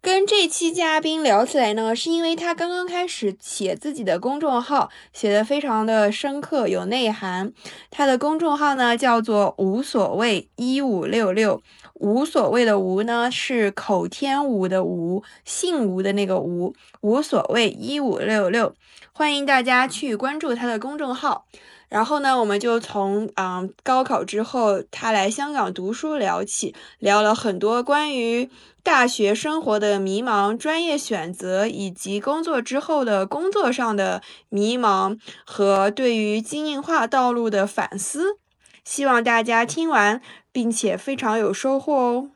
[0.00, 7.52] 跟这期嘉宾聊起来呢，是因为他刚刚开始写自己的公众号，写的非常的深刻有内涵。
[7.90, 11.60] 他的公众号呢叫做无所谓一五六六，
[11.94, 18.72] 无所谓的无呢是口天吴的吴，姓吴的那个吴，无所谓一五六六，
[19.12, 21.46] 欢迎大家去关注他的公众号。
[21.88, 28.50] 然后呢，我们就从嗯高考之后他来香港读书聊起，聊了很多关于
[28.82, 38.38] 大学生活的迷茫、专业选择以及工作之后的工作上的迷茫和对于精英化道路的反思。
[38.84, 40.20] 希望大家听完
[40.52, 42.30] 并且非常有收获哦。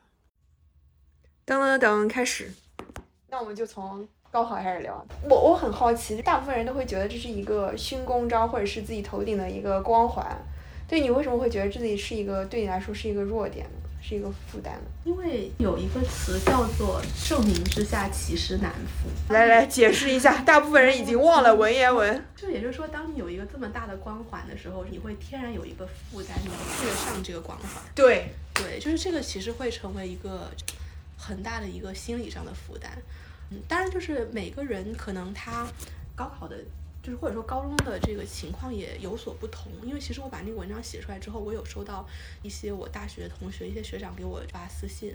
[1.45, 2.53] 噔噔噔，开始。
[3.29, 4.07] 那我们就从。
[4.33, 10.25] 高考开始聊，我我很好奇，大部分人都会觉得这是一个勋功章，或者是自己头顶的一个光环。
[10.87, 13.89] 对你为什么会觉得自己是一个对你来说是一个弱点呢？
[14.01, 14.89] 是一个负担呢？
[15.03, 19.07] 因为有一个词叫做“盛名之下，其实难副”。
[19.31, 22.25] 来来，解释一下， 大部分人已经忘了文言文。
[22.35, 27.83] 就也就是说，当你有一个这么大的光环的时候，你会天然有一个负担，你要配得上这个光环。
[27.93, 30.49] 对对，就是这个其实会成为一个
[31.15, 32.89] 很大的一个心理上的负担。
[33.67, 35.67] 当然，就是每个人可能他
[36.15, 36.57] 高考的，
[37.01, 39.71] 就是或者说高中的这个情况也有所不同。
[39.83, 42.07] 因为其实我把那个文章写出来之后，我有收到
[42.41, 45.13] 一些我大学同学、一些学长给我发私信，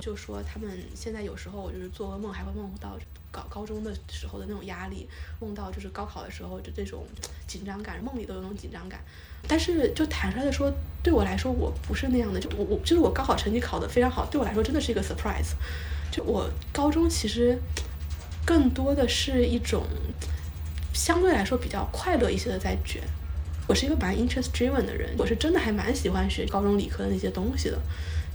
[0.00, 2.98] 就说他们现在有时候就是做噩梦，还会梦到
[3.30, 5.08] 高高中的时候的那种压力，
[5.40, 7.06] 梦到就是高考的时候就这种
[7.46, 9.00] 紧张感，梦里都有那种紧张感。
[9.48, 15.52] 但是就坦率的说，对我来说我不是那样的，就我我就是我高考成绩考得非常好，对我来说真的是一个 surprise。
[16.10, 17.58] 就我高中其实
[18.44, 19.84] 更多的是一种
[20.92, 23.02] 相对来说比较快乐一些的在卷。
[23.68, 27.78] 我是一个蛮 interest driven 的人，我是真的还蛮喜欢学高中理科的那些东西的。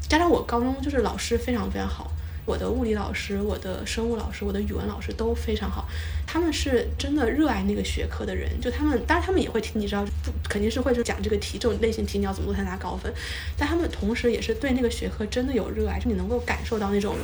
[0.07, 2.11] 加上我高中就是老师非常非常好。
[2.45, 5.87] 我的物理老师、我的生物老师、我的语文老师都非常好，
[6.27, 8.49] 他们是真的热爱那个学科的人。
[8.61, 13.11] 就他们，当然他们也会听，你知道，不肯定是会就讲这个题，这种类型题你要怎么做才拿高分。
[13.57, 17.15] 但他们同时也是对那个学科真的有热爱，就你能够感受到那种，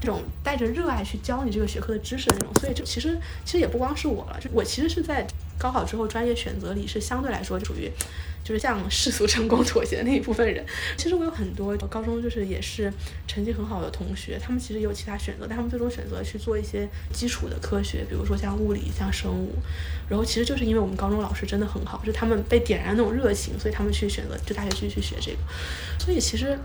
[0.00, 2.54] 这种带着热爱去教你这个学科的知识的那种。
[2.60, 5.26] 所以就其实其实也不光是我了，就我其实是在
[5.58, 7.90] 高考之后专业选择里是相对来说就属于。
[8.42, 10.64] 就是向世俗成功妥协的那一部分人，
[10.96, 12.92] 其实我有很多高中就是也是
[13.26, 19.54] 成绩很好的同学，他们其实有其他选择，但他们最终选择去做一些基础的科学，比如说像物理、像生物。
[20.08, 25.38] 然后其实就是因为我们高中老师真的很好，就他们被点燃那种热情，所以他们去选择就大学继续去学这个。
[25.98, 26.58] 所以其实。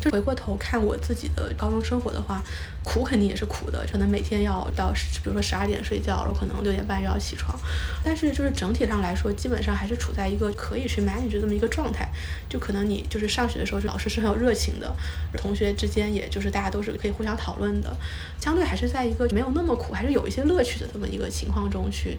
[0.00, 2.42] 就回过头看我自己的高中生活的话，
[2.82, 7.58] 苦肯定也是苦的，可能每天要到，比如说十二点睡觉，然后可能六点半又要起床，
[8.04, 12.06] 但是就是整体上来说，基本上还是处在一个可以去 manage 这么一个状态。
[12.50, 14.94] 就可能你就是上学的时候，老师是很有热情的，
[15.38, 17.96] 同学之间也就是大家都是可以互相讨论的，
[18.38, 22.18] 相对还是在一个没有那么苦，还是有一些乐趣的这么一个情况中去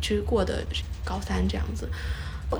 [0.00, 0.64] 去过的
[1.04, 1.86] 高三这样子。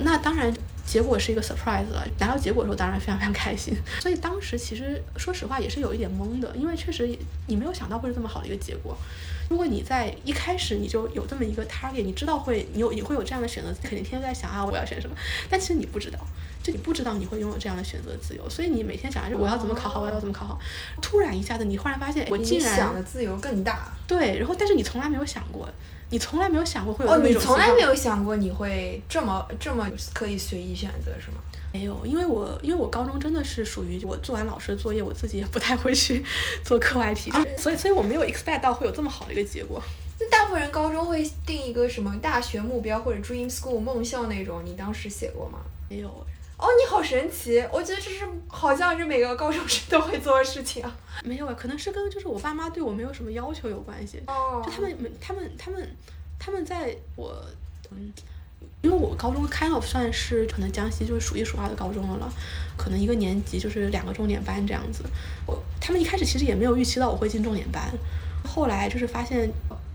[0.01, 0.53] 那当然。
[0.87, 3.75] 结果是一个 surprise 了，拿到结果的时候当然非常非常开心。
[4.01, 7.15] 所以当时其实说实话也是有一点懵的，因为确实
[7.47, 8.97] 你没有想到会是这么好的一个结果。
[9.49, 15.15] 如果你在一开始你就有这么一个 target，你知道会你有你会有这样的选择，肯定天天在想啊我要选什么。
[15.49, 16.19] 但其实你不知道，
[16.63, 20.59] 就你不知道你会拥有这样的选择自由，所以你每天想着我要怎么考好，我要怎么考好。
[21.01, 23.93] 突然一下子你忽然发现，我竟然想的自由更大。
[24.05, 25.69] 对，然后但是你从来没有想过。
[26.09, 31.37] 你从来没有想过会有哦，你从来没有想过你会这么这么可以随意选择是吗？
[31.73, 36.23] 没有，因为我因为我高中真的是属于我做完老师的作业，我自己也不太会去
[36.63, 39.81] 做课外题，所以所以我没有 expect 到会有这么好的一个结果。
[40.19, 45.59] 那大部分人高中会定一个什么大学目标或者 dream school 梦校那种，你当时写过吗？
[45.89, 46.09] 没有。
[46.57, 47.63] 哦，你好神奇！
[47.71, 50.97] 我觉得这是好像是每个高中生都会做的事情啊。
[51.23, 54.23] 没有啊，可能是跟就是我爸妈对我没有什么要求有关系。
[54.25, 54.61] 哦。
[54.65, 55.95] 就他们没，他们他们
[56.39, 57.45] 他们在我
[57.91, 58.11] 嗯
[58.81, 62.33] 因为我高中 kind of 算是可能江西就是数一数二的高中了了，
[62.75, 65.03] 可能一个年级就是两个重点班这样子。
[65.45, 67.91] 我他们一开始其实也没有预期到我会进重点班，
[68.43, 69.47] 后来就是发现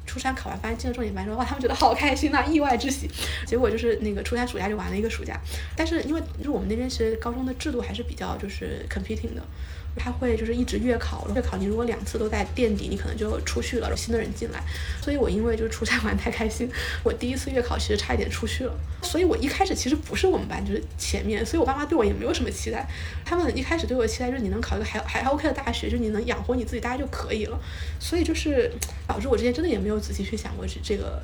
[0.06, 3.08] 初三考完发现进了重点班之后，哇，他们觉得好开心呐、意外之喜。
[3.46, 5.38] 结果就是那个初三暑假就玩了一个暑假，
[5.76, 9.42] 但是因为就是我们那边其实高中的制度还是比较就是 competing 的。
[9.96, 14.62] 他会就是一直月考，月考你如果两次都在垫底，你可能就出去了，新的人进来。
[15.02, 16.68] 所以我因为就是初三玩太开心，
[17.02, 18.74] 我第一次月考其实差一点出去了。
[19.02, 22.88] 所以我一开始其实不是我们班，就是前面，所以我爸妈对我也没有什么期待。
[23.24, 27.58] 他们一开始对我的期待就是你能考一个还还 OK 的大学，就你能养活你自己，大家就可以了。
[28.00, 28.70] 所以就是
[29.06, 31.22] 导致我之前真的也没有仔细去想过这这个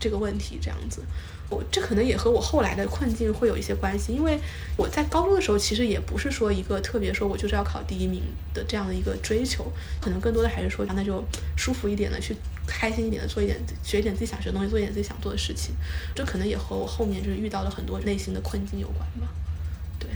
[0.00, 1.02] 这个问题，这样子。
[1.50, 4.38] 我这可能也和我后来的困境会有一些关系，因为
[4.76, 8.22] 我在高中的时候其实也不是说一个特别说我就是要考第一名
[8.52, 11.24] 的这样的一个追求，可能更多的还是说那就
[11.56, 12.36] 舒服一点的去
[12.66, 15.74] 开心一点的做一点学一点自己想学的东西，做一点自己想做的事情，
[16.14, 19.28] 这可能也和我后面就是遇到了很多内心的困境有关吧。
[19.98, 20.10] 对，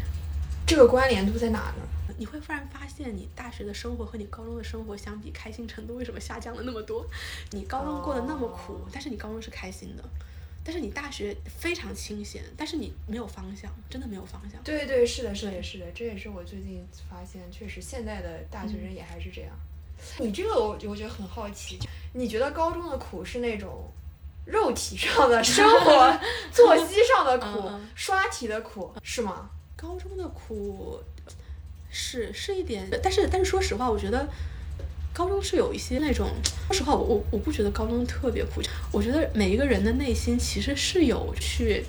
[0.66, 1.82] 这个关联度在哪呢？
[2.18, 7.06] 你会忽然发现，你大学的生活和你高中的生活相比，开心程度为什么下降了那么多？
[7.52, 10.04] 你高中过得那么苦，但是你高中是开心的。
[10.64, 14.62] 但是你大学非常清闲，但是你没有方向，真的没有方向。
[14.62, 19.50] 对对，是的，是的，是的，这也是我最近发现，确实现在的大学生也还是这样。
[20.18, 21.78] 你这个我我觉得很好奇，
[22.12, 23.90] 你觉得高中的苦是那种
[24.44, 26.20] 肉体上的生活
[26.52, 29.50] 作息上的苦，刷题的苦是吗？
[29.76, 31.00] 高中的苦
[31.90, 34.28] 是是一点，但是但是说实话，我觉得。
[35.12, 36.28] 高中是有一些那种，
[36.68, 38.62] 说实话，我我我不觉得高中特别苦。
[38.90, 41.84] 我觉得每一个人的内心其实是有去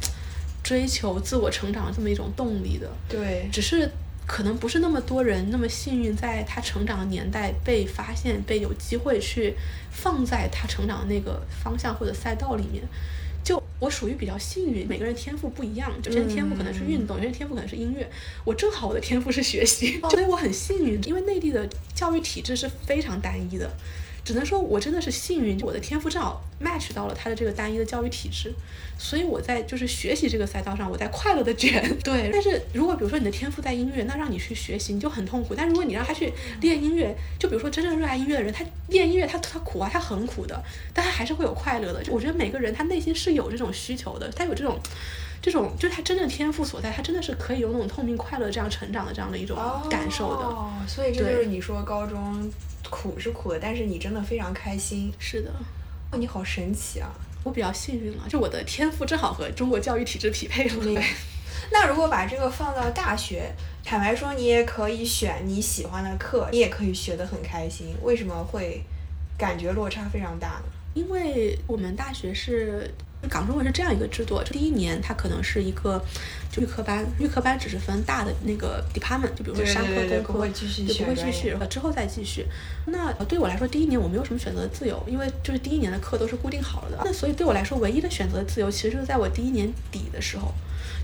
[0.63, 2.89] 追求自我成长的这么一种动力的。
[3.07, 3.89] 对，只是
[4.27, 9.55] 可能不是那么多人那么幸运，在他成长的年代被发现，被有机会去
[9.89, 12.83] 放在他成长的那个方向或者赛道里面。
[13.43, 18.09] 就我属于比较幸运，每个人天赋不一样，有些人天赋可能是运动，有些人天赋可能是音乐。
[18.45, 23.69] 我正好我的天赋是学习，所以我很幸运，因为内地的教育体制是非常单一的。
[24.23, 28.53] 只能说我真的是幸运，我的天赋正好 match 到了他的这个单一的教育体制，
[28.97, 31.83] 所以我在就是学习这个赛道上，我在快乐的卷。
[32.03, 35.53] 对，但是如果比如说你的天赋在音乐，那让你去学习你就很痛苦。
[35.53, 36.31] 但如果你让他去
[36.61, 42.01] 练音乐，就比如说真正热爱音乐的人，他练音乐他他苦啊，他很苦的，但他还是会有快乐的。
[42.09, 44.79] 我觉得每个人他内心是有这种需求的，他有这种
[45.43, 49.55] 这种就是他真正天赋所在，他真的是可以有那种透明快乐这样成长的这样的一种
[49.91, 50.43] 感受的。
[50.43, 52.49] 哦，所以这就是你说高中。
[52.89, 55.11] 苦是苦的，但是你真的非常开心。
[55.17, 55.49] 是的，
[56.11, 57.09] 哦，你好神奇啊！
[57.43, 61.01] 我比较幸运了，就我的天赋正好和中国教育体制匹配了。
[61.71, 63.51] 那如果把这个放到大学，
[63.83, 67.95] 坦白说，你也可以选你喜欢的课，你也可以学得很开心。
[68.03, 68.83] 为什么会
[69.37, 70.65] 感觉落差非常大呢？
[70.93, 72.93] 因为我们大学是。
[73.29, 76.03] 港中文是这样一个制度，第一年它可能是一个
[76.51, 79.93] 就预科班，预科班只是分大的那个 department，就比如说商科、
[80.23, 82.45] 工科，不会继续，不会继续，之后再继续。
[82.85, 87.03] 那对我来说，第一年我没有什么选择自由，因为就是第一年的课都是固定好了的。
[87.05, 90.53] 那所以对我来说，唯一的选择自由，其实就是在我第一年底的时候。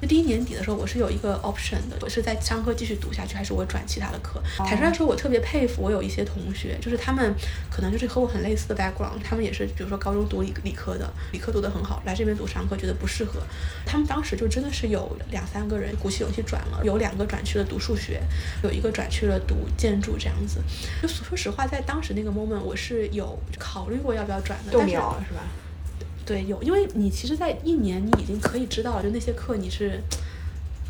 [0.01, 4.41] 就第一年底的时候，我是有一个 option 的，我是在商科继续读下去，还是我转其他的课？
[4.57, 7.33] 坦率说，我特别佩服我有一些同学，就是他们
[7.69, 13.41] 可能就是和我很类似的 background，他们也是比如说高中读理理科的，理科读得很好，来这边读商科觉得不适合，
[13.85, 18.21] 他们当时就真的是有两三个人鼓起勇气转了，有两个转去了读数学，
[18.63, 20.61] 有一个转去了读建筑这样子。
[21.01, 25.41] 就说实话，在当时那个 moment，我是有考虑过要不要转的，动摇是吧？
[26.29, 29.99] 对，有，因为你其实，在一年你已经可以知道，就那些课你是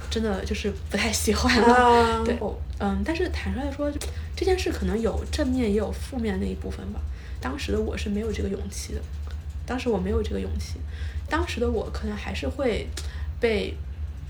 [0.10, 2.22] 真的就是不太喜欢了。
[2.26, 2.38] 对，
[2.80, 3.90] 嗯，但是坦率的说，
[4.36, 7.00] 这件事可能有正面也有负面的那一部分吧。
[7.40, 9.02] 当时的我是没有这个勇气的，
[9.66, 10.74] 当时我没有这个勇气，
[11.30, 12.86] 当时的我可能还是会
[13.40, 13.74] 被。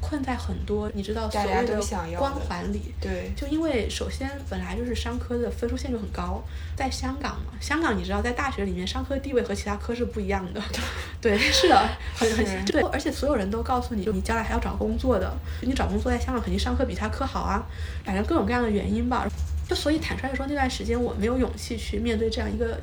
[0.02, 1.82] 困在很多你知道所谓的
[2.18, 6.42] 光环里，对，就因为首先本来就是商科的分数线就很高，
[6.76, 10.62] 在香港嘛，香港你知道在大学里面商科地位和其他科是不一样的，
[11.22, 17.64] 对，是的，很很对，而且所有人都告诉你就你将来还要找工作的，你找工作在香港肯定商科比他科好啊，
[18.06, 19.28] 反正各种各样的原因吧，
[19.68, 22.80] 就所以坦率的说那段时间我没有勇气去面对这样一个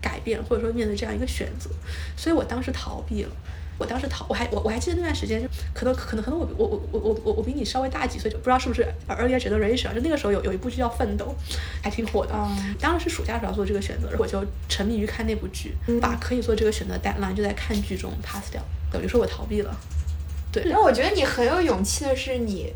[0.00, 1.70] 改变或者说面对这样一个选择，
[2.16, 3.30] 所以我当时逃避了。
[3.78, 11.34] 我当时逃，我还我我还记得那段时间，就可能可能可能我我我我我我我比你稍微大几岁，就不知道是不是 earlier generation，就那个时候有有一部剧叫《奋斗》，
[11.82, 12.34] 还挺火的。
[12.34, 19.76] 嗯当时是暑假时候做这个选择，我就沉迷于看那部剧，把可以做这个选择 deadline 就在看剧中 pass 掉，等于说我逃避了。
[20.50, 20.64] 对。
[20.66, 22.72] 那我觉得你很有勇气的是你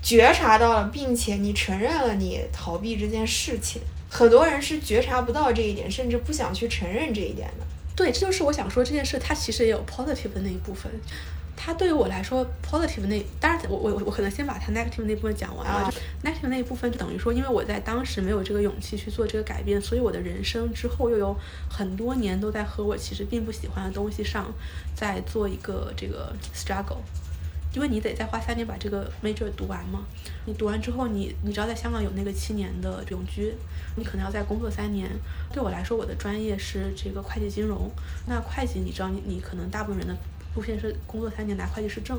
[0.00, 3.82] 觉察到了，并且你承认了你逃避这件事情。
[4.10, 7.66] 很多人是觉察不到这一点，甚至不想去承认这一点的。
[7.98, 10.88] 对，这就是我想说这件事，它其实也有 positive 的那一部分。
[11.56, 15.72] 它对于我来说，positive 那当然我我我可能先把它 negative 那部分讲完了。
[15.72, 21.36] 啊就 negative 那一部分就等于说，因为我在当时没有这个勇气去做这个改变，所以我的人生之后又有
[21.68, 24.46] 很多年都在和我其实并不喜欢的东西上
[24.94, 27.02] 在做一个这个 struggle。
[27.74, 30.00] 因为你得再花三年把这个 major 读完嘛，
[30.46, 33.52] 你读完之后你，你知道在香港有那个七年的永居，
[33.96, 35.08] 你可能要再工作三年。
[35.52, 37.90] 对我来说，我的专业是这个会计金融，
[38.26, 40.16] 那会计你知道你你可能大部分人的
[40.54, 42.18] 路线是工作三年拿会计师证，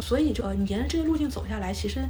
[0.00, 2.00] 所以就呃你沿着这个路径走下来，其实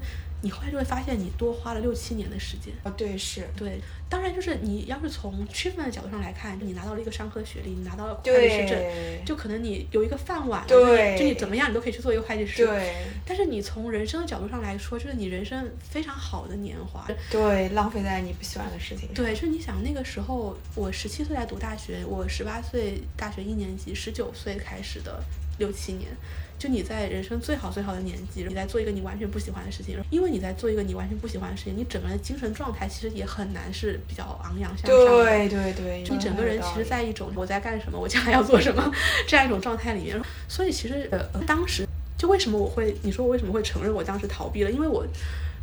[0.42, 2.72] 你后来就会发现你多花了六七年的时间。
[2.82, 12.66] 哦，对，是，对，当然就是你要是从 treatment 的角度上来看，你拿到了一个商科的学历，你拿到了会计师证，就可能你有一个饭碗，对就你怎么样你都可以去做一个会计师。
[12.66, 12.94] 对，
[13.24, 17.08] 但是你从人生的角度上来说，就是你人生非常好的年华。
[17.30, 19.14] 对，浪费在你不喜欢的事情上。
[19.14, 25.22] 对，就是你想那个时候，我十七岁在读大学，我十八岁大学一年级，十九岁开始的
[25.58, 26.10] 六七年，
[26.58, 35.24] 就你在人生最好最好的年纪，你在做一个你完全不喜欢的事情，因为你在做一个你完全不喜欢的事情，你整个人的精神状态其实也很难是比较昂扬向上的。
[35.24, 38.88] 对对对，就你整个人其实，在在一种我在干什么，我将来要做什么
[39.26, 40.20] 这样一种状态里面。
[40.46, 41.84] 所以其实呃，当时
[42.16, 44.70] 就为什么我会，你说我为什么会承认我当时逃避了？
[44.70, 45.04] 因为我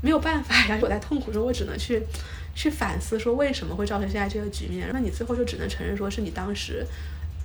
[0.01, 2.03] 没有办法 呀，我在痛苦中，我只能去
[2.53, 4.89] 去反思说为什么会造成现在这个局面。
[4.91, 6.85] 那你最后就只能承认说是你当时。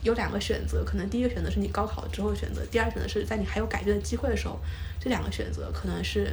[0.05, 4.61] 有两个选择，可能第一个选择是你高考之后选择，第二个选择是在你还有改变的机会的时候，
[5.01, 6.31] 这两个选择可能是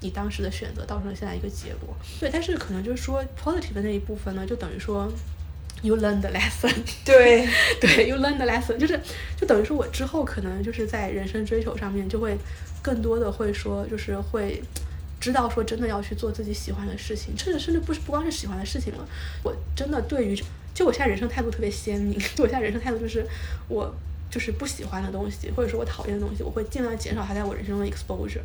[0.00, 1.96] 你当时的选择造成了现在一个结果。
[2.20, 5.10] 对，但是可能就是说 positive 的那一部分呢，就等于说
[5.82, 6.74] you learn the lesson。
[7.06, 7.48] 对
[7.80, 9.00] 对，you learn the lesson，就是
[9.36, 12.36] 就等于说我之后可能就是在人生追求上面就会
[12.82, 14.60] 更多的会说，就是会
[15.20, 19.06] 知道说真的要去做自己喜欢的事情，甚至甚至不是不光是喜欢的事情了，
[19.44, 20.36] 我真的对于
[20.74, 23.26] 就我现在人生态度特别鲜明，就我现在人生态度就是
[23.68, 23.94] 我
[24.30, 28.42] 就是不喜欢的东西，或者说我讨厌的东西，我会尽量减少它在我人生中的 exposure，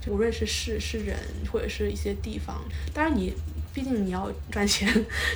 [0.00, 1.16] 就无论是事是人
[1.50, 2.62] 或者是一些地方，
[2.92, 3.32] 当然你。
[3.74, 4.86] 毕竟你要赚钱，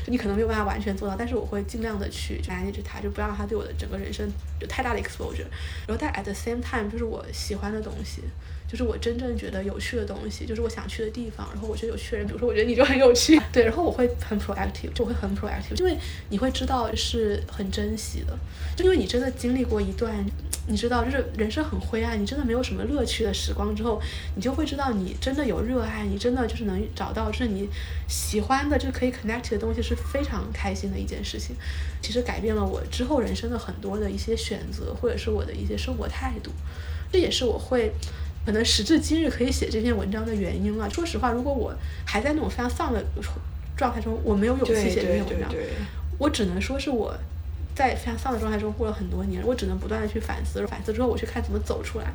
[0.08, 5.46] 你可能没有办法完全做到，但是我会尽量的去 manage 它，就不让它对我的整个人生有太大的 exposure。
[5.86, 8.20] 然后但 at the same time，就是我喜欢的东西，
[8.68, 11.48] 就是我真正觉得有趣的东西，就是我想去的地方。
[11.52, 13.64] 然后我觉得有趣的人，比如说我觉得你就很有趣， 对。
[13.64, 15.96] 然后我会很 proactive，就会很 proactive，因为
[16.30, 18.36] 你会知道是很珍惜的，
[18.76, 20.24] 就因为你真的经历过一段。
[20.68, 24.02] 你知道，就是人生很灰暗，你真的没有什么乐趣的时光之后，
[24.34, 27.68] 你就会知道你真的有热爱，你真的就是能找到是你
[28.08, 31.54] 喜欢的，就是可以 connect 的东西，是非常开心的一件事情。
[32.02, 36.50] 其实改变了我之后人生的很多的一些选择，或者是我的一些生活态度，
[37.12, 37.92] 这也是我会
[38.46, 40.88] 可能时至今日可以写这篇文章的原因了。
[40.88, 41.74] 说实话，如果我
[42.06, 43.04] 还在那种非常丧的
[43.76, 45.52] 状态中，我没有勇气写这篇文章，
[46.16, 47.14] 我只能说是我。
[47.74, 52.06] 在非常丧的状态中过了很多年，我只能不断的去反思，反思之后我去看怎么走出来。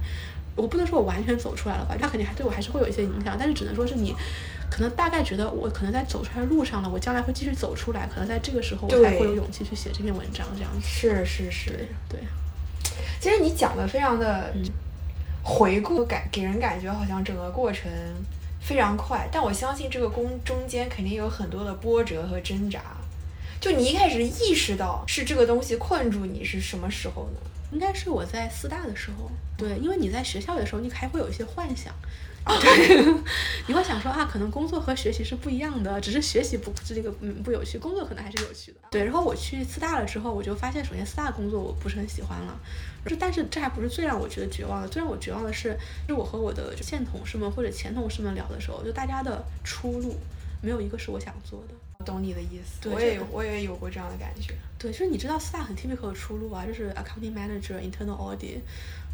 [0.55, 4.15] 我不能说我完全走出来了吧，它肯定还对我还是会有一些影响，但是只能说是你
[4.71, 10.81] 可能大概觉得我可能在走出来的路上了，我将来会继续走出来，可能在这个时候我才会有勇气去写这篇文章这样子。
[10.81, 12.19] 是是是，对。
[13.19, 14.51] 其实你讲的非常的
[15.43, 17.91] 回顾感，给人感觉好像整个过程
[18.59, 22.81] 非常快，但我相信这个工中间肯定有很多的波折和挣扎。
[23.59, 27.39] 就你一开始意识到是这个东西困住你是什么时候呢？
[27.71, 29.29] 应该是我在四大的时候。
[29.55, 31.93] 对，因为你在学校的时候，你还会有一些幻想。
[32.59, 33.05] 对，
[33.67, 38.79] 你会想说啊，可能工作和学习是不一样的，只是学习不这个嗯不有趣，工作可能还是有趣的。
[38.89, 42.59] 对，然后我去四大了之后，我就发现，首先四大工作我不是很喜欢了。
[43.05, 45.75] 就但是这还不是最让我觉得绝望的，最让我绝望的是，
[46.07, 50.15] 就我和我的现同事们或者前同事们聊的时候，就大家的出路
[50.61, 52.03] 没有一个是我想做的。
[52.05, 54.53] 懂你的意思，我也有我也有过这样的感觉。
[54.77, 58.59] 对，就是你知道四大很 typical 的出路啊，就是 accounting manager、internal audit，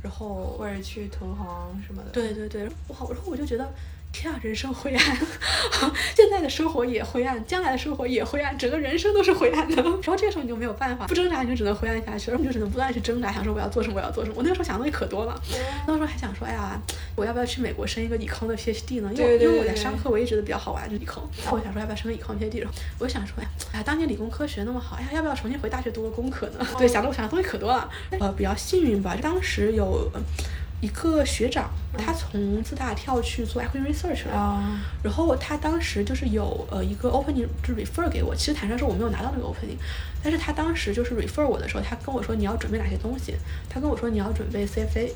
[0.01, 2.09] 然后或者去投行什么的。
[2.11, 2.97] 对对对，哇！
[3.09, 3.69] 然后我就觉得。
[4.19, 5.17] 天啊，人生灰暗，
[6.15, 9.75] 现在的生活也灰暗，将来的生活也灰暗，整个人生都是灰暗的。
[10.01, 14.37] 然后这个时候你就没有办法，不挣扎你就只能灰暗下去，然后你就只能不断去挣扎，想说我要做什么，我要做什么。
[14.37, 15.39] 我那个时候想的东西可多了，
[15.85, 16.81] 那个时候还想说，哎呀，
[17.15, 19.11] 我要不要去美国升一个理工的 PhD 呢？
[19.13, 21.21] 因为因为我在商科，我一直都比较好玩，就理工。
[21.51, 22.65] 我想说要不要升个理工 PhD？
[22.97, 23.35] 我就想说，
[23.71, 26.65] 哎呀，当年理工科学那么好，哎呀，要不要重新回大学读个工科呢？
[26.79, 27.87] 对，想的我想的东西可多了。
[28.19, 30.09] 呃，比较幸运吧，当时有。
[30.79, 34.63] 一个学长，他从自大跳去做 equity research 了，
[35.01, 39.77] 然后他当时就是有呃一个 opening 就 refer 给我，其实坦率说我没有拿到那个 opening，
[40.23, 43.33] 但是他当时就是 refer 我的时候，他跟我说你要准备哪些东西，
[43.67, 45.11] 他跟我说你要准备 CFA，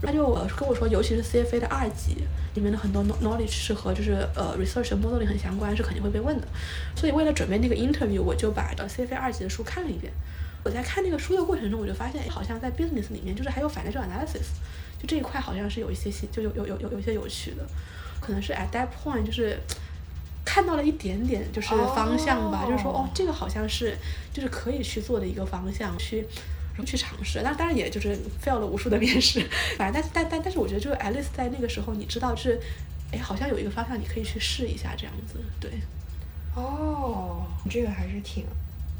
[0.00, 2.16] 他就跟我说尤其是 CFA 的二级
[2.54, 6.48] 里面的很多 knowledge 是和就是呃 research modeling 很相关，是肯定会被问的，
[6.96, 10.10] 所以为了准备那个 interview，我就把呃 CFA 二级的书看了一遍，
[10.64, 14.48] 我在看那个书的过程中，我就发现好像在 business 里面就是还有 financial analysis。
[15.02, 17.66] 就这一块好像是有一些新，就有有有有有一些有趣的，
[18.20, 19.58] 可能是 at that point 就是
[20.44, 23.98] 看到了一点点就是方向吧，就是说哦，这个好像是
[24.32, 26.18] 就是可以去做的一个方向，去
[26.74, 27.40] 然后去尝试。
[27.42, 29.44] 但当然也就是 fail 了无数的面试，
[29.76, 32.60] 反正但但但但是我觉得就是 at least 在那个时候你知道是，
[33.10, 35.70] 哎，好像有一个方向你可以去试一下这样子，对。
[36.54, 38.44] 哦，这个还是挺。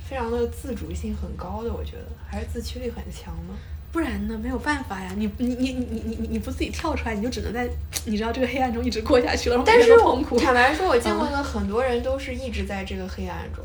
[0.04, 3.54] 非常的自主性很高的，我觉得还是自驱力很强的。
[3.92, 4.38] 不然呢？
[4.42, 5.12] 没有办法呀！
[5.18, 7.68] 你你你你你你你不自己跳出来，你就只能在
[8.06, 9.62] 你知道这个黑暗中一直过下去了。
[9.66, 10.38] 但是痛苦。
[10.38, 13.62] 坦白说，我见过的很多人都是一直在这个黑暗中，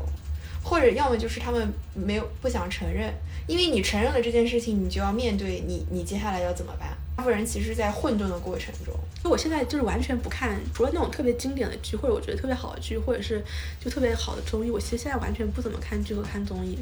[0.62, 3.10] 或者要么就是他们没有不想承认，
[3.46, 6.90] 因为你承认了这件事情，你就要面对你你接下来要怎么办。
[7.16, 8.94] 大部分人其实，在混沌的过程中。
[9.24, 13.42] 就我现在就是完全不看，除了那种特别经典的剧，或者我觉得特别好的剧，或者是
[13.80, 16.78] 就特别好的综艺，我其实现在完全不怎么看剧和看综艺。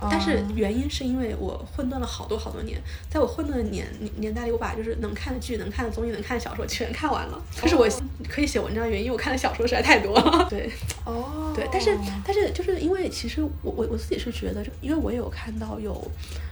[0.00, 3.86] 但是原因是因为我混沌了好多好多年，在我混沌的年
[4.16, 7.42] 年代里，我把就是能看的剧、能看的综艺、能看的小说全看完了。
[7.54, 7.88] 这是我
[8.28, 10.46] 可以写文章的原因，我看的小说实在太多了。
[10.50, 10.70] 对，
[11.04, 15.92] 哦，对，但是但是就是因为其实我我我自己是觉得，因为我有看到有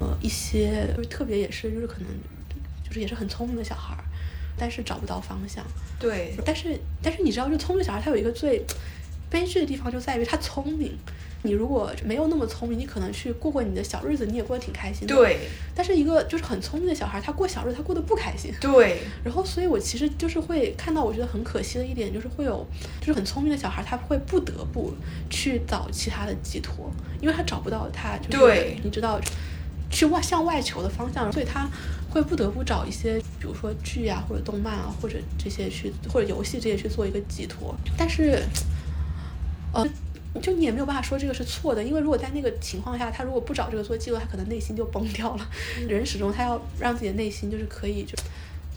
[0.00, 2.08] 呃一些就是特别也是就是可能
[2.86, 4.04] 就是也是很聪明的小孩儿。
[4.56, 5.64] 但是找不到方向，
[5.98, 6.32] 对。
[6.44, 8.64] 但是但是你知道，就聪明小孩他有一个最
[9.28, 10.96] 悲剧的地方，就在于他聪明。
[11.44, 15.14] 你如果没有那么聪明，你可能去过过你的小日子，你也过得挺开心的。
[15.14, 15.38] 对。
[15.74, 18.52] 但是一个就是很聪明的小孩，他过小日子他过得不开心。
[18.60, 19.02] 对。
[19.22, 22.66] 然后，所以我其实就是会看到，我觉得很可惜的一点，就是会有
[23.00, 24.92] 就是很聪明的小孩，他会不得不
[25.28, 29.20] 去找其他的寄托，因为他找不到他就是你知道
[29.90, 31.68] 去外向外求的方向，所以他。
[32.10, 37.74] 会不得不找一些，比如说剧啊，或者动漫啊，或者这些去，或者游戏这些去做一个寄托。
[37.98, 38.40] 但是，
[39.72, 39.84] 呃，
[40.40, 45.48] 就你也没有办法说这个是错的，因为如果在那个情况下，他如果不找这个做记录，他可能内心就崩掉了。
[45.88, 48.14] 人始终他要让自己的内心就是可以就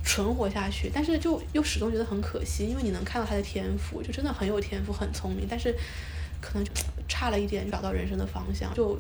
[0.04, 5.74] 存活下去，但是就又始终觉得很可惜，因为你能看到他的天赋，就真的很有天赋，很聪明，但是
[6.42, 6.72] 可能就
[7.08, 8.98] 差了一点找到人生的方向，就。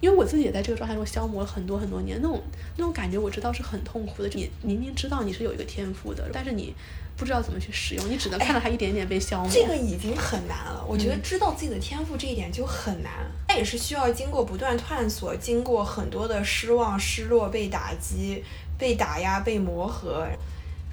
[0.00, 2.40] 因为我自己也在这个状态中消磨了很多很多年，那种
[2.76, 4.28] 那种感觉我知道是很痛苦的。
[4.28, 6.72] 你明明知道你是有一个天赋的，但是你
[7.18, 9.50] 不知道怎么去使用，你只能看到它一点点被消磨。
[9.52, 13.12] 这个已经很难了，我觉得知道自己的天赋这一点就很难。
[13.48, 18.44] 它也是需要经过不断探索，经过很多的失望、失落、被打击、
[18.78, 20.26] 被打压、被磨合。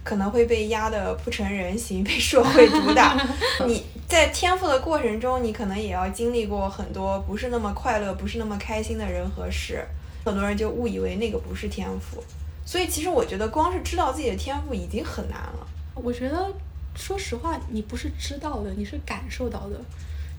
[0.04, 3.18] 可能会被压得不成人形，被社会毒打。
[3.66, 9.84] 你在天赋的过程中，你可能也要经历过很多不是那么快乐、不是那么开心的人和事。
[10.24, 12.24] 很多人就误以为那个不是天赋，
[12.64, 15.68] 所以其实我觉得光是知道自己的天赋已经很难了。
[15.96, 16.54] 我觉得，
[16.96, 19.80] 说实话，你不是知道的，你是感受到的。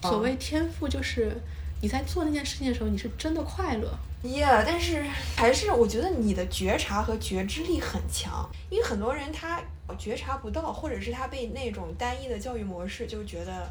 [0.02, 1.34] 所谓天赋，就是
[1.80, 3.92] 你在做那件事情的时候，你是真的快乐。
[4.22, 5.04] Yeah，但是
[5.36, 9.62] 还是我觉得你的觉察和觉知力很强，因为很多人他
[9.98, 13.70] 觉察不到，或者是他被那种单一的教育模式就觉得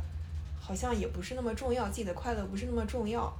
[0.59, 3.31] 好像也不是那么重要，自己的快乐不是那么重要，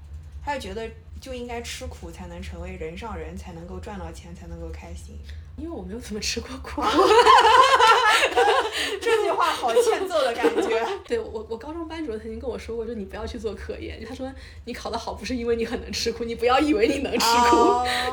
[0.44, 0.90] 他就觉得
[1.22, 5.18] 就应该吃苦才能成为人上人，才能够赚到钱，才能够开心。
[5.58, 6.84] 因为我没有怎么吃过苦，
[9.02, 10.86] 这句话好欠揍的感觉。
[11.08, 14.04] 对我，我高中班主任曾经跟我说过，就你不要去做科研。
[14.06, 14.32] 他说
[14.66, 17.58] 你考得好不是因为你很能吃苦，你不要以为你能吃苦。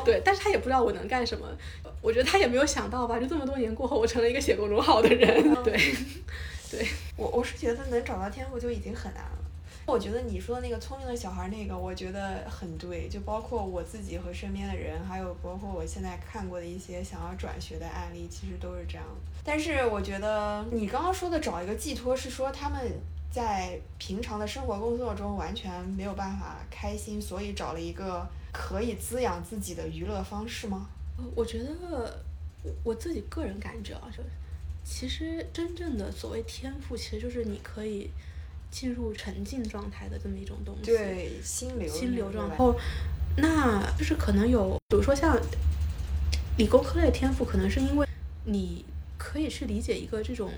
[0.05, 1.47] 对，但是他也不知道我能干什么。
[2.01, 5.55] 我觉得他也没有想到吧，就这么多年过后，我成了一个写公众号的人。
[5.65, 5.73] 对，
[6.71, 9.39] 对我我是觉得能找到天赋就已经很难了。
[9.85, 19.05] 我觉得你说的那个聪明的小孩那个，我觉得很对，就包括我自己和身边的人，还有包括我现在看过的一些想要转学的案例，其实都是这样。
[19.45, 22.93] 但是我觉得你刚刚说的找一个寄托，是说他们
[23.31, 30.89] 在平常的生活工作中完全没有办法开心，所以找了一个可以滋养自己的娱乐方式吗？
[31.35, 32.23] 我觉得
[32.85, 34.23] 我自己个人感觉啊，就
[34.85, 38.09] 其实真正的所谓天赋，其实就是你可以。
[38.73, 42.57] 进入沉浸状态的这么一种东西，对心流心流状态。
[42.57, 42.75] 然后，
[43.37, 45.39] 那就是可能有，比如说像
[46.57, 48.09] 理工科类的天赋，可能是因为
[48.45, 48.85] 你
[49.19, 50.51] 可以去理解一个这种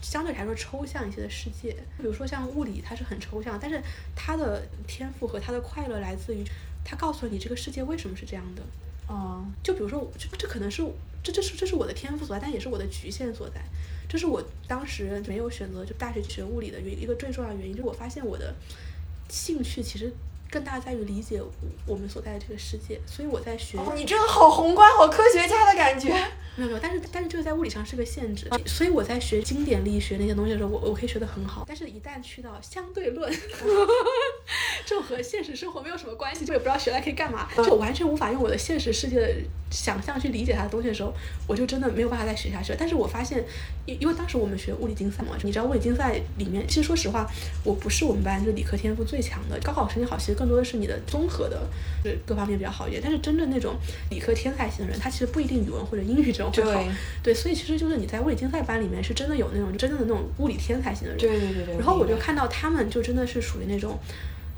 [0.00, 1.72] 相对来说抽象一些的世界。
[1.96, 3.82] 比如说像物理，它是很抽象，但是
[4.14, 6.44] 它的天赋和它的快乐来自于
[6.84, 8.62] 它告诉你这个世界为什么是这样的。
[9.10, 10.82] 嗯，就比如说，这这可能是
[11.22, 13.62] 这这是这是我的天赋所在，但也是我的局限所在。
[14.08, 18.54] 这是我当时没有选择就大学学物理的原一个最重要的原因，就是我发现我的
[19.28, 20.10] 兴趣其实
[20.50, 21.42] 更大在于理解
[21.86, 23.78] 我们所在的这个世界，所以我在学。
[23.94, 26.08] 你这个好宏观，好科学家的感觉。
[26.56, 33.32] 没有没有，但是但是这个在物理上是个限制，所以我在学经典力学那些东西的时候，我我可以学得很好，但是一旦去到相对论，
[34.84, 39.34] 这种和现实生活没有什么关系，就也不知道学来可以干嘛，就完全无法用我的现实世界的
[39.70, 41.14] 想象去理解它的东西的时候，
[41.46, 42.76] 我就真的没有办法再学下去了。
[42.80, 43.44] 但是我发现，
[43.86, 47.24] 因因为当时我们学物理竞赛嘛，你知道物理竞赛里面，其实说实话，
[47.62, 51.60] 我不是我们班就理科天赋最强的，高考成绩好其实更多的是你的综合的，
[52.04, 53.02] 就是各方面比较好一点。
[53.02, 53.74] 但是真正那种
[54.10, 56.84] 理科天才型的人，他其实不一定语文或者英语这种会好。
[57.24, 61.18] 对，所以其实就是你在物理竞赛班里面是真的有那种真正的那种物理天才型的人。
[61.18, 61.74] 对对对对。
[61.74, 63.98] 然后我就看到他们就真的是属于那种，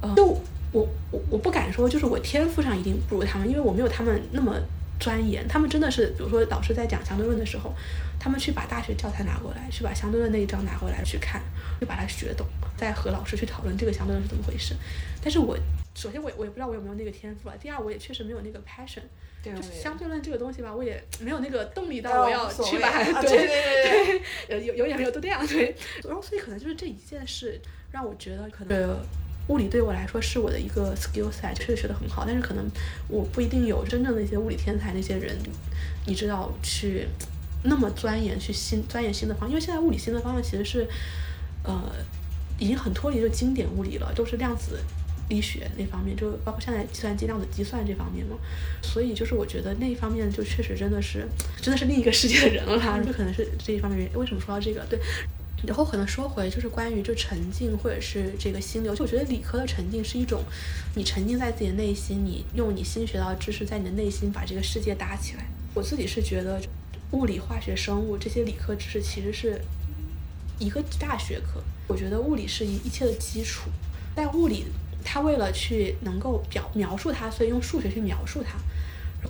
[0.02, 0.26] 呃，就
[0.72, 4.54] 我我我不敢说就是我天赋上一定不如他们，因为我没有他们那么
[5.00, 5.48] 钻研。
[5.48, 7.74] 他们真的是，比如说老师在讲相对论的时候，
[8.18, 11.40] 他们去把大学教材拿过来，去把相对论那一章拿过来去看，
[11.80, 12.46] 就把它学懂，
[12.80, 14.74] 再和老师去讨论这个相对论是怎么回事。
[15.22, 15.54] 但是我
[15.94, 19.02] 首先我我也不知道我有没有那个天赋了，第二我也确实没有那个 passion。
[19.42, 28.98] 对，相对论这个东西吧，我也没有那个动力到我要去把它， 对对对对，有有也没有都这样对，然后所以可能就是这一件事让我觉得可能
[29.48, 32.66] 物理对我来说是我的一个 skill set，确实学得很好，但是可能
[33.08, 35.34] 我不一定有真正的一些物理天才那些人，
[36.06, 37.06] 你知道去
[37.64, 40.86] 那么钻研去新钻研新的方，因为现在物理新的方向其实是
[41.64, 41.90] 呃
[42.60, 44.78] 已经很脱离就经典物理了，都是量子。
[45.28, 48.36] 力学那方面，就包括现在计算机量子计算这方面嘛，
[48.82, 51.24] 所以就是我觉得那一方面就确实真的是，
[51.62, 54.10] 真的是另一个世界的人了哈， 就可能是这一方面。
[54.14, 54.84] 为什么说到这个？
[54.90, 54.98] 对，
[55.64, 60.42] 然后可能说回就是关于就沉浸或者是这个心流，就我觉得理科的沉浸是一种，
[60.96, 65.44] 你沉浸在自己的内心，你用你新学到的知识在你的内心把这个世界搭起来。
[65.74, 66.60] 我自己是觉得
[67.12, 69.60] 物理、化学、生物这些理科知识其实是
[70.60, 73.68] 一个大学科，我觉得物理是一一切的基础，
[74.14, 74.66] 在物理。
[75.02, 78.58] 它为了去能够表描述它，所以用数学去描述它。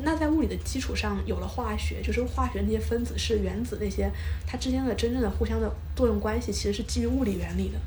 [0.03, 4.11] 那在物理的基础上有了化学，就是化学那些分子是原子那些，
[4.45, 7.79] 它之间的真正的互相的作用关系其实是基于物理原理的。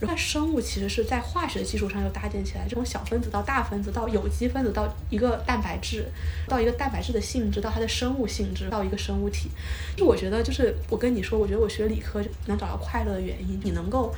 [0.00, 6.06] 那生物其实是在化学的基础上又搭建起来，这种小分子到大分子到有机分子到一个蛋白质，
[6.46, 9.48] 到一个蛋白质的性质到它的生物性质到一个生物体。
[9.96, 14.14] 就我觉得就是我跟你说，我觉得我学理科能找到快乐的原因，你能够。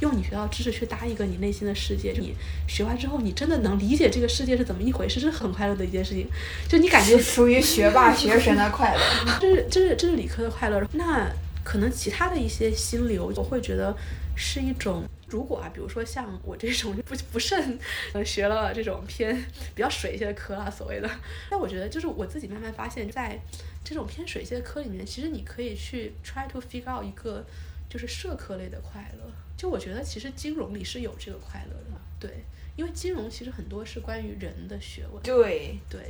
[0.00, 2.34] 用你学到知识去搭一个你内心的世界，你
[2.66, 6.26] 学完之后，你真的能理解这个世界是怎么一回事，是很快乐的一件事情。
[6.68, 9.00] 就你感觉属于学霸学神的快乐，
[9.40, 10.84] 这是这是这是理科的快乐。
[10.94, 11.30] 那
[11.62, 13.96] 可能其他的一些心流，我会觉得
[14.34, 17.76] 是一种，如果啊，比如说像我这种不不慎
[18.24, 19.34] 学了这种偏
[19.74, 21.10] 比较水一些的科啊，所谓的，
[21.50, 23.36] 那我觉得就是我自己慢慢发现，在
[23.82, 27.44] 这种偏水一些的科里面，其实你可以去 try to figure out 一个
[27.90, 29.28] 就是社科类的快乐。
[29.56, 32.44] 就我觉得，其实金融里是有这个快乐的，对，
[32.76, 36.08] 因为金融其实很多是关于人的学问，对对，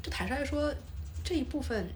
[0.00, 0.72] 就坦率来说，
[1.24, 1.88] 这一部分。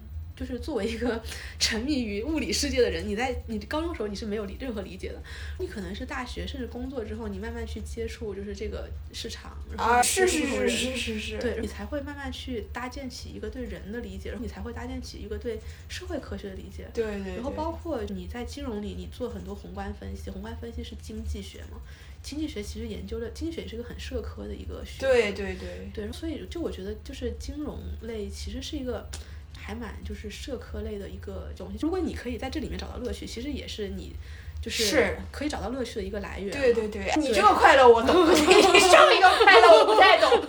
[0.42, 1.22] 就是作为一个
[1.60, 5.22] 沉迷于物理世界的人，你在你高中时候你是没有理任何理解的，
[5.60, 21.80] 你可能是大学甚至工作之后，你慢慢去接触就是这个市场，啊是是是是是是，对你才会慢慢去搭建起一个对人的理解，然后你才会搭建起一个对社会科学的理解，对对，然后包括你在金融里，你做很多宏观分析，宏观分析是经济学嘛，
[22.20, 25.90] 经济学其实研究的经济学也是一个很社科的一个学，对对对。
[25.94, 29.08] 对，所以就我觉得就是金融类其实是一个。
[29.56, 34.14] 还蛮就是社科类的一个东西，如果你可以在这里面找到乐趣，其实也是你
[34.60, 36.50] 就是可以找到乐趣的一个来源。
[36.50, 38.34] 对对对，你这个快乐我懂， 你
[38.80, 40.30] 上一个快乐我不太懂。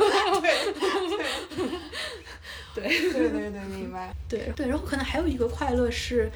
[2.76, 4.16] 对对对对对对，明白。
[4.28, 6.32] 对对，然后可能还有一个快乐是。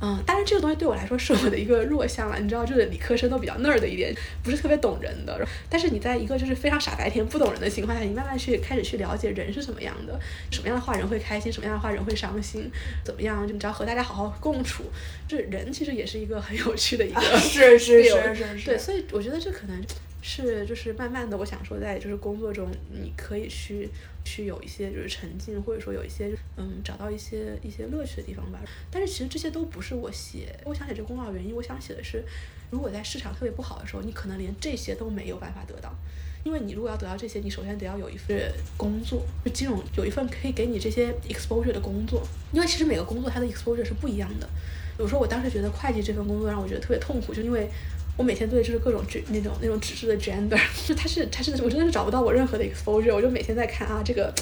[0.00, 5.46] 嗯，当然这个东西对我来说是我的一个弱项了，你知道，就是理科生都比较那儿的一点，不是特别懂人的。
[5.70, 10.18] 但是你在一个就是非常傻白甜、不懂人的情况下，你慢慢去开始去了解人是什么样的，
[10.50, 12.70] 什么样的话人会开心，什么样的话人会伤心，
[13.04, 14.84] 怎么样，就你知道和大家好好共处，
[15.26, 19.82] 这人其实也是一个很有趣的一个，是是是是是，对，所以我觉得这可能。
[20.28, 23.88] 是，就是慢慢的，我想说，在就是工作中，你可以去
[24.26, 28.58] 去有一些就是沉浸，或者说有一些嗯，找到一些一些乐趣的地方吧。
[28.90, 32.24] 但是其实这些都不是我写，我想写这个公告的原因，我想写的是，
[32.70, 35.94] 如果在市场特别不好的时候，你可能连这些都没有办法得到，
[36.42, 38.36] 因为你如果要得到这些，你首先得要有一份
[38.76, 44.48] 工作，就金融有一份可以给你这些 exposure 的工作，因为其实每个工作它的 exposure 是不一样的。
[44.96, 47.70] 比如说我当时觉得会计这份工作让我觉得特别痛苦，就因为。
[48.16, 54.32] 我每天对就是各种纸那种那种纸质的 gender， 就它是它是我真的是找不到我任何的 exposure，我就每天在看啊这个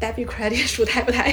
[0.00, 1.32] debit credit 数太不太，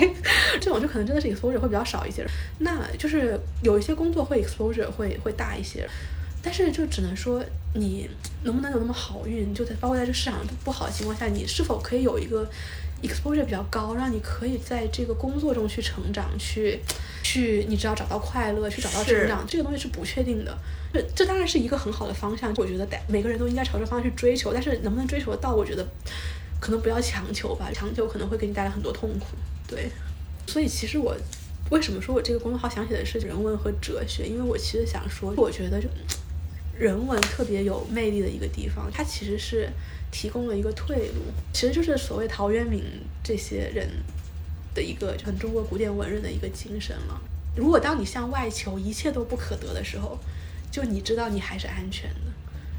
[0.62, 2.25] 这种就可能真的是 exposure 会比较少一些。
[2.60, 5.86] 那就是有一些工作会 exposure 会会大一些，
[6.41, 8.10] 但是就只能说你
[8.43, 12.49] 能不能有那么好运，就在包括在这市场不好的情况下，你是否可以有一个
[13.04, 16.80] exposure 比较高，让你可以在这个工作中去成长，去
[17.21, 20.58] 去你只要找到快乐，去找到成长，这个东西是不确定的。
[20.93, 25.88] 这这当然是一个很好的方向，我觉得每个人都应该朝着方向去追求，但是能不能追求得到，我觉得
[26.60, 29.27] 可能不要强求吧，强求可能会给你带来很多痛苦。
[29.67, 29.89] 对，
[30.47, 31.15] 所以其实我
[31.69, 34.27] 为什么说我这个公众号想写的是人文和哲学？
[34.27, 35.88] 因为我其实想说，我觉得就
[36.77, 39.69] 人文特别有魅力的一个地方，它其实是
[40.12, 41.21] 提供了一个退路，
[41.54, 42.84] 其实就是所谓陶渊明
[43.23, 43.88] 这些人
[44.73, 47.21] 的一个很中国古典文人的一个精神了。
[47.56, 50.17] 如果当你向外求，一切都不可得的时候，
[50.71, 52.31] 就你知道你还是安全的，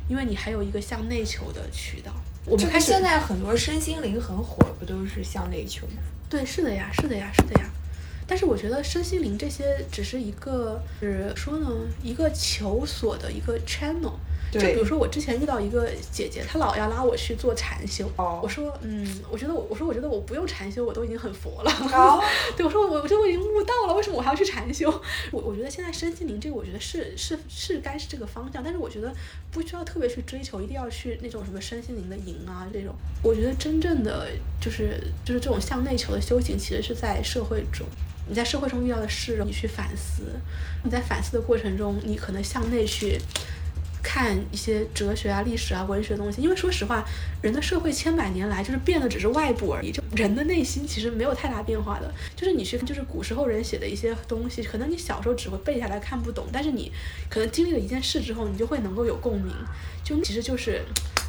[0.08, 2.12] 因为你还有一个向内求的渠道。
[2.46, 6.02] 我们看现在很多身心灵很火，不都是向内求吗？
[6.28, 7.70] 对，是的呀，是的呀，是的呀。
[8.26, 11.68] 但是我觉得身心灵这些只是一个，是说呢，
[12.02, 14.14] 一个求索的一个 channel。
[14.52, 18.06] 就比如说，我之前遇到一个姐姐，她老要拉我去做禅修。
[18.42, 21.72] 我说，嗯，我觉得我，我说我觉得我不用禅修，我都已经很佛了。
[22.54, 24.90] 对，我说我，我觉得我已经悟道了，为什么我还要去禅修？
[25.30, 29.10] 我我觉得现在身心灵这个，我觉得是是是该是这个方向，但是我觉得
[29.50, 32.94] 不需要特别去追求，一定要去那种什么身心灵的营啊这种。
[33.22, 34.28] 我觉得真正的
[34.60, 37.86] 就是就是这种向内求的修行，其实是在社会中，
[38.28, 40.24] 你在社会中遇到的事，你去反思，
[40.84, 43.18] 你在反思的过程中，你可能向内去。
[44.02, 47.04] 看一些哲学啊、历史啊、文学的东西，因为说实话，
[47.40, 52.12] 人的社会千百年来就是变的只是外部而已，就人的内心其实没有太大变化的。
[52.34, 56.90] 就是你去，就是古时候人写的一些东西，可能你小时候只会背下来看不懂，但是你
[57.28, 59.54] 可能经历了一件事之后，你就会能够有共鸣，
[60.02, 60.82] 就其实就是。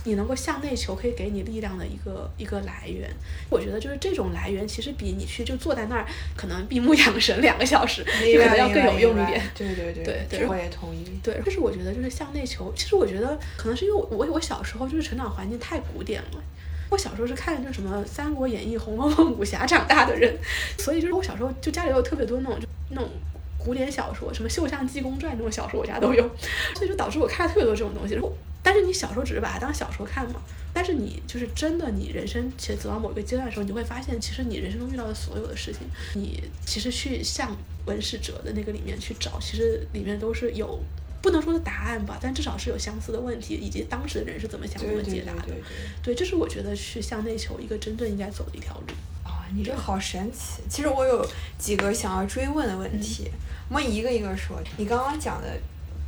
[0.05, 3.09] 你能够向内求，可以给你力量的一个一个来源。
[3.49, 6.05] 我觉得就是这种来源，其实比你去就坐在那儿，
[6.35, 9.41] 可能闭目养神两个小时，可能要更有用一点。
[9.55, 11.05] 对对对，对，我也同意。
[11.23, 12.62] 对，就是我觉得就是向内求。
[12.75, 16.41] 其实我觉得可能是因为我我我小时候就是成长环境太古典了。
[16.89, 20.37] 我小时候是看就什么《三国演义》《红楼梦》武侠长大的人，
[20.77, 23.09] 所以就是我小时候就家里有特别多那种就那种
[23.57, 26.23] 古典小说，什么《绣像济公传》这种小说我家都有，
[26.75, 28.15] 所以就导致我看了特别多这种东西。
[28.61, 30.39] 但是你小时候只是把它当小说看嘛，
[30.71, 35.81] 但是你就是真的，你人生其实走到某一个阶段的时候，你会发现，其实你人生中遇到的所有的事情，
[36.13, 37.53] 你其实去向
[37.87, 40.79] 文史哲的那个里面去找，其实里面都是有
[41.23, 45.47] 不能说是答案吧，但至少是有相似的问题，以及当时的人是怎么想、怎么解答的。
[46.03, 48.93] 对，这是我觉得去向内求一个真正应该走的一条路。
[49.23, 50.61] 啊，你这好神奇！
[50.69, 51.25] 其实我有
[51.57, 53.31] 几个想要追问的问题，
[53.69, 54.61] 我们一个一个说。
[54.77, 55.47] 你刚刚讲的。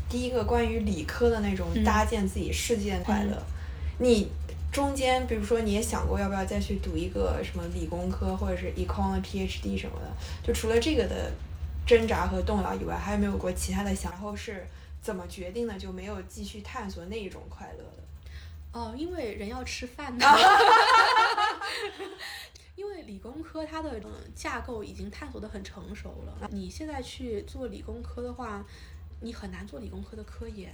[0.07, 3.41] 第一个关于理科的那种搭建自己世界的快乐，
[3.97, 4.29] 你
[4.71, 10.07] 中间比如说你也想过要不要再去读一个什么理工科或者是 econ 的 PhD 什么的，
[10.45, 11.31] 就除了这个的
[11.87, 14.11] 挣扎和动摇以外，还有没有过其他的想？
[14.11, 14.63] 然后是
[15.05, 15.77] 怎么决定的？
[15.77, 18.03] 就没有继续探索那一种快乐的？
[18.71, 20.25] 哦，因为人要吃饭的。
[22.75, 28.65] 因为理工科它的嗯架构已经探索的很成熟了，你现在去做理工科的话。
[29.21, 30.71] 你很难做理工科的科研，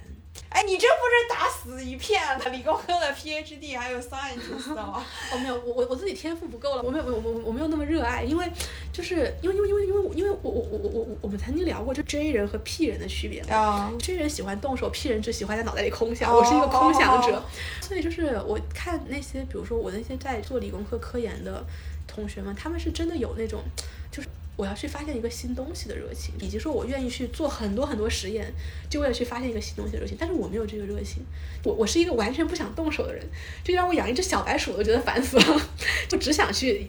[0.50, 5.02] 哎，你这不是打死一片的理工科的 PhD 还有 scientist 吗？
[5.32, 8.46] 哦，没有，我我我自己天赋不够了，我没有我我我没有那么热爱，因为
[8.92, 17.42] 就是因为因为因为因为因为我我我我我我们曾经聊过就 J 人和 P 人的区别啊，J 人喜欢动手，P 人只喜欢在脑袋里空想，我是一个空想者，
[17.80, 21.64] 所以就是我看那些比如说我那些在做理工科科研的
[22.06, 23.62] 同学们，他们是真的有那种
[24.10, 24.28] 就是。
[24.62, 28.46] 我要去发现一个新东西的热情，以及说我愿意去做很多很多实验，
[28.88, 30.16] 就为了去发现一个新东西的热情。
[30.20, 31.24] 但是我没有这个热情，
[31.64, 33.26] 我我是一个完全不想动手的人，
[33.64, 35.70] 就让我养一只小白鼠，我都觉得烦死了，
[36.08, 36.88] 就只想去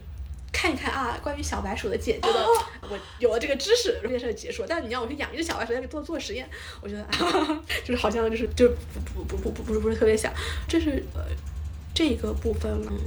[0.51, 2.45] 看一看啊，关于小白鼠的简介的，
[2.87, 4.63] 我有了这个知识，这件事结束。
[4.67, 6.47] 但是你让我去养一只小白鼠，再给做做实验，
[6.79, 8.69] 我觉得啊 就是好像就是就
[9.15, 10.31] 不不不不不是不是特别想，
[10.67, 11.23] 这是呃
[11.91, 12.99] 这个部分嗯。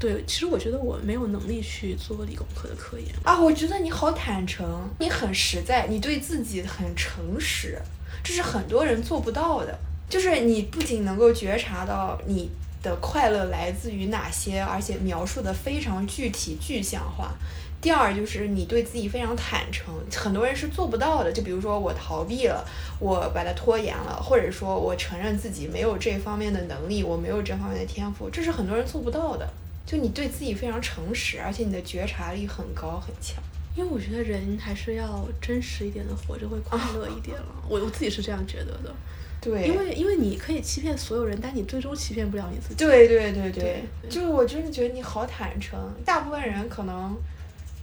[0.00, 3.38] 对，其实我觉得我没有能力去做理工科的科研啊。
[3.38, 4.66] 我觉得你好坦诚，
[4.98, 7.78] 你很实在，你对自己很诚实，
[8.24, 9.78] 这是很多人做不到的。
[10.08, 12.50] 就是你不仅能够觉察到你
[12.82, 17.34] 的快乐来自于哪些，而且描述的非常具体具象化。
[17.82, 21.30] 第二就是你对自己非常坦诚，很多人是做不到的。
[21.30, 22.66] 就比如说我逃避了，
[22.98, 29.46] 我把它拖延了，或者说我承认自己没有这方面的能力，我没有这方面的天赋，这是很多人做不到的。
[29.90, 33.42] 就你对自己非常诚实，而且你的觉察力很高很强。
[33.74, 37.46] 因为我觉得人还是要真实一点的活着会快乐一点了。
[37.68, 38.94] 我我自己是这样觉得的。
[39.40, 39.66] 对。
[39.66, 42.76] 因为因为你可以欺骗所有人，但你最终欺骗不了你自己。
[42.76, 43.82] 对对对对。
[44.08, 47.16] 就是我真的觉得你好坦诚，大部分人可能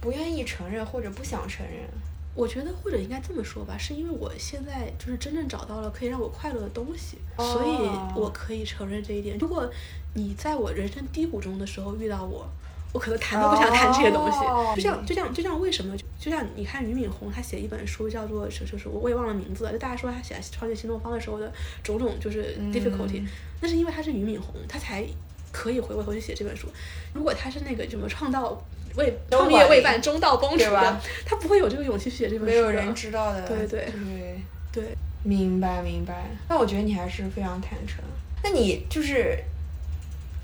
[0.00, 1.86] 不愿意承认或者不想承认。
[2.34, 9.36] 我觉得或者应该这么说吧，是因为我现在就是真正找到了可以让我快乐的东西，所以我可以承认这一点。
[9.38, 9.68] 如果
[10.18, 12.44] 你在我人生低谷中的时候遇到我，
[12.92, 14.38] 我可能谈都不想谈这些东西。
[14.38, 21.50] 哦就像就像就像为什么就像你看俞敏洪他写一本书叫做是就是我我也忘了名字了，就大家说他写《创建新东方》的时候的
[21.82, 23.22] 种种就是 difficulty，、
[23.60, 25.04] 那是因为他是俞敏洪，他才
[25.52, 26.66] 可以回过头去写这本书。
[27.14, 28.60] 如果他是那个什么创造
[28.96, 32.54] 未创业未半中道崩殂的他不会有这个勇气去写这本书。
[32.54, 33.46] 没有人知道的。
[33.46, 33.88] 对对
[34.72, 34.84] 对，对，
[35.22, 36.30] 明白明白。
[36.48, 38.02] 那我觉得你还是非常坦诚。
[38.42, 39.38] 那你就是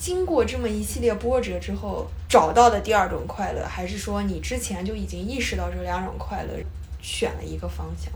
[0.05, 6.63] 经过这么一系列波折之后，找到的第二种快乐，还是说你之前就已经意识到这两种快乐，
[7.01, 8.13] 选了一个方向？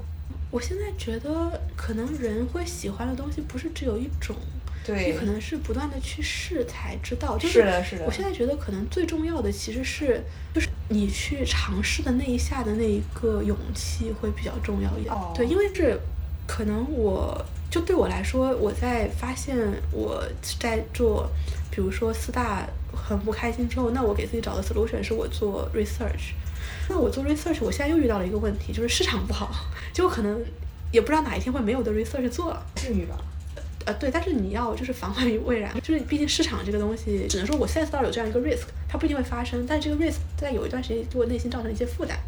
[0.50, 4.36] 我现在觉得可能人会喜欢的东西不是只有一种。
[4.84, 8.04] 对，可能是不断的去试才知道，就是的，是的。
[8.04, 10.22] 我现在觉得可能最重要的其实是，
[10.52, 15.14] 就是你去尝试的那一下的那一个勇气会比较重要一点。
[15.14, 15.98] 哦对，因为是
[16.46, 19.56] 可能我就对我来说，我在发现
[19.90, 20.22] 我
[20.60, 21.30] 在做，
[21.78, 26.32] 比如说四大很不开心之后，那我给自己找的 solution 是我做 research。
[26.88, 29.48] 那我做 research，我现在又遇到了一个问题，就是市场不好，
[29.92, 30.44] 就可能
[30.90, 32.66] 也不知道哪一天会没有的 research 做了。
[32.74, 33.16] 至于吧？
[33.84, 42.18] 呃，对，但是你要就是防患于未然，就是毕竟市场这个东西，只能说我 sense 到有这样一个 risk，它不一定会发生，但是这个 risk 在有一段时间对我内心造成一些负担，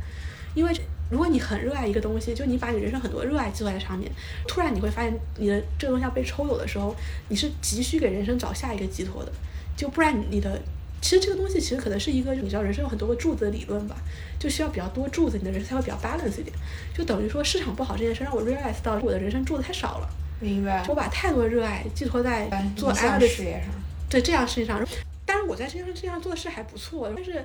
[0.55, 0.73] 因为
[1.11, 4.11] 如果你很热爱一个东西，就你把你人生很多热爱寄托在上面，
[4.47, 6.95] 突然你会发现你的这个东西要被抽走的时候，
[7.29, 9.33] 你是急需给人生找下一个寄托的，
[9.77, 10.61] 就不然你的。
[11.03, 13.97] 其实这个东西其实可能是一个，你知道人生有很多个柱子的理论吧，
[14.39, 16.55] 就需要比较多柱子，你的人生才会比较 balance 一点。
[16.95, 20.09] 就等于说市场不好这件事让我 realize 到我的人生柱子太少了。
[20.41, 20.85] 明白。
[20.89, 23.71] 我把太多热爱寄托在做理想 a 的事业上。
[24.11, 24.87] 对这样事情上，
[25.25, 27.43] 当然我在这样这样做的事还不错，但是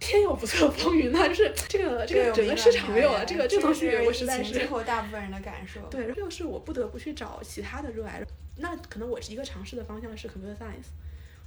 [0.00, 5.80] 天有不测风云呐，就是这个这个整个市场没有了，这个这个东西我实在是最后大部分人的感受。
[5.90, 8.22] 对，这就是我不得不去找其他的热爱。
[8.56, 10.90] 那可能我一个尝试的方向是 computer science，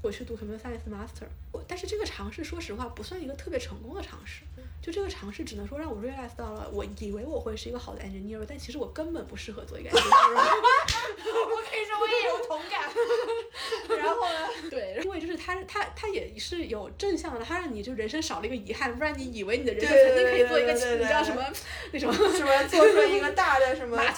[0.02, 4.44] 我去读 computer science master，我但是这个尝试说实话不算一个特别成功的尝试。
[4.82, 10.91] 就这个尝试只能说让我 realize 到了，我以为我会是一个好的 engineer，但其实我根本不适合做一个 engineer。
[11.52, 12.82] 我可以说我也有同感。
[13.98, 14.50] 然后呢？
[14.70, 21.44] 对，因为就是他他他也是有正向的，他让你就人生少了一个遗憾，不然你以为你的人生对曾经可以做一个你知道什么
[21.92, 23.98] 那什么什么做出一个大的什么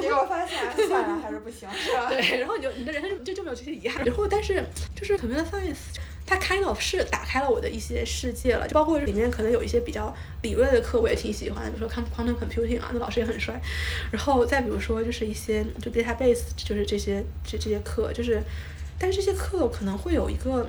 [0.00, 2.08] 结果发现算了还是不行，是吧？
[2.08, 4.04] 对，然后你就你的人生就就没有这些遗憾。
[4.04, 4.62] 然后但是
[4.96, 5.76] 就是 computer science。
[6.28, 13.58] 它 kind of 是打开了我的一些世界了，就包括里面可能有一些比较理论的课，我也挺喜欢的，比如说 quantum computing 啊，那老师也很帅。
[14.12, 18.42] 然后再比如说就是一些就 database，就是这些这这些课，就是，
[18.98, 20.68] 但是这些课可能会有一个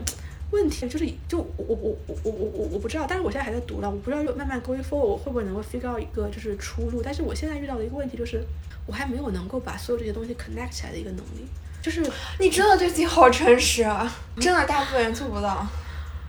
[0.51, 7.01] 问题，就是就我我我我我我我不知道，但是我现在还在读了，我不知道慢慢 going forward 我会不会能够 figure out 一个就是出路。
[7.03, 8.41] 但是我现在遇到的一个问题就是，
[8.85, 11.45] 我还没有能够把所有这些东西 connect 起来的一个能力。
[11.89, 14.07] 就是你真的对自己好诚实啊！
[14.39, 15.65] 真的，大部分人做不到。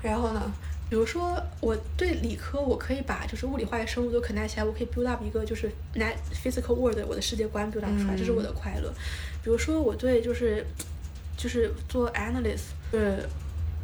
[0.01, 0.40] 然后呢？
[0.88, 8.90] 比如说，我对理科，我可以把就是物理、化学、生物都 connect 起来，我可以 build up 一个就是 net physical world 我的世界观 build up 出来，这是我的快乐。
[9.44, 10.64] 比如说，我对就是
[11.37, 13.18] 就是做 analyst，呃，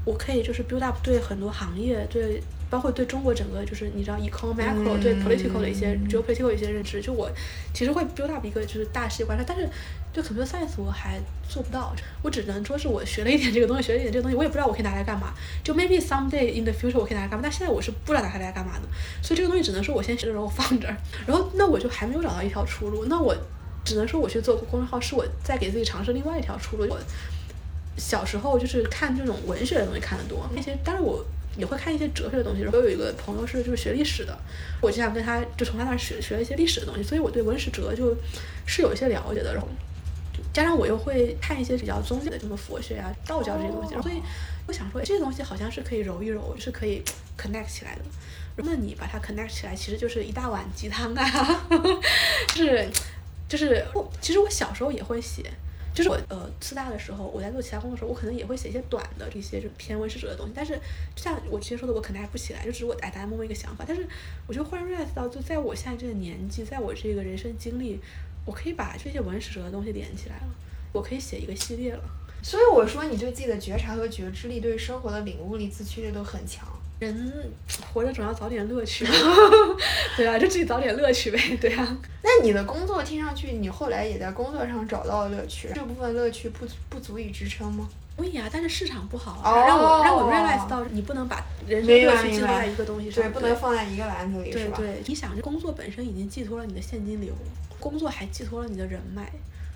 [0.06, 2.42] 我可以就是 build up 对很多行业对。
[2.68, 7.30] 包括对中国整个就是你知道 econ macro、嗯、对 political 的一些 geopolitical 一些认知，就我
[7.72, 9.68] 其实会 build up 一个就是大世界观，但是
[10.16, 15.34] 就 computer science 我还做不到，我只能说是我学了一点这个东西，学了一点这个东西，我也不知道我可以拿来干嘛。
[15.62, 18.88] 就 maybe someday in the future 我可以拿来干嘛，但现在我是不知道拿它来干嘛的，
[19.22, 23.36] 所以这个东西只能说我先学了然后放这儿，然后那我就还没有找到一条出路，那我
[23.84, 26.86] 只能说我去做公众号是我在给自己尝试另外一条出路。
[26.88, 26.98] 我
[27.98, 31.22] 小时候就是看这种文学的东西看得多，那些当然我。
[31.58, 32.62] 也会看一些哲学的东西。
[32.66, 34.38] 我有一个朋友是就是学历史的，
[34.78, 38.14] 我就想跟他就从他那儿学学一些历史的东西，所以我对文史哲就
[38.66, 39.54] 是有一些了解的。
[39.54, 39.66] 然后
[40.56, 44.22] 加上我又会看一些比较宗教的，什么佛学啊、道教这些东西，所以
[44.66, 47.02] 我想说这些东西好像是可以揉一揉，是可以
[47.36, 48.00] connect 起来的。
[48.64, 51.66] 那你把它 connect 起来，其实就是一大碗鸡汤啊，
[52.56, 52.88] 就是
[53.46, 55.44] 就是我其实我小时候也会写。
[55.96, 60.52] 就是我呃四大的时候，我在做其他工作的时候，我可能也会写一些短的这些就偏文史哲的东西。
[60.54, 60.78] 但是
[61.16, 63.84] 像我之前说的，我可能还不起来，就只是我哎大家默默一个想法。
[63.88, 64.06] 但是
[64.46, 67.98] 我就忽然 realize 到，就在我现在这个年纪，在我这个人生经历，
[68.46, 70.48] 我可以把这些文史哲的东西连起来了，
[70.92, 72.00] 我可以写一个系列了。
[72.42, 76.66] 所以我说，你对自己的觉察和觉知力，对生活的领悟力、自驱力都很强。
[76.98, 77.30] 人
[77.92, 79.04] 活着总要找点乐趣，
[80.16, 81.98] 对啊，就自己找点乐趣呗，对啊。
[82.22, 87.86] 那你的工作听上去，你后来也在工作上找到了乐趣，这部分乐趣不不足以支撑吗？
[88.16, 97.34] 可以啊，但是市场不好啊，让我让我 realize 到你不能把人生乐趣寄托在一个东西上，对，不能放在一个篮子里，对对，你想，这工作本身已经寄托了你的现金流，
[97.80, 99.30] 工作还寄托了你的人脉。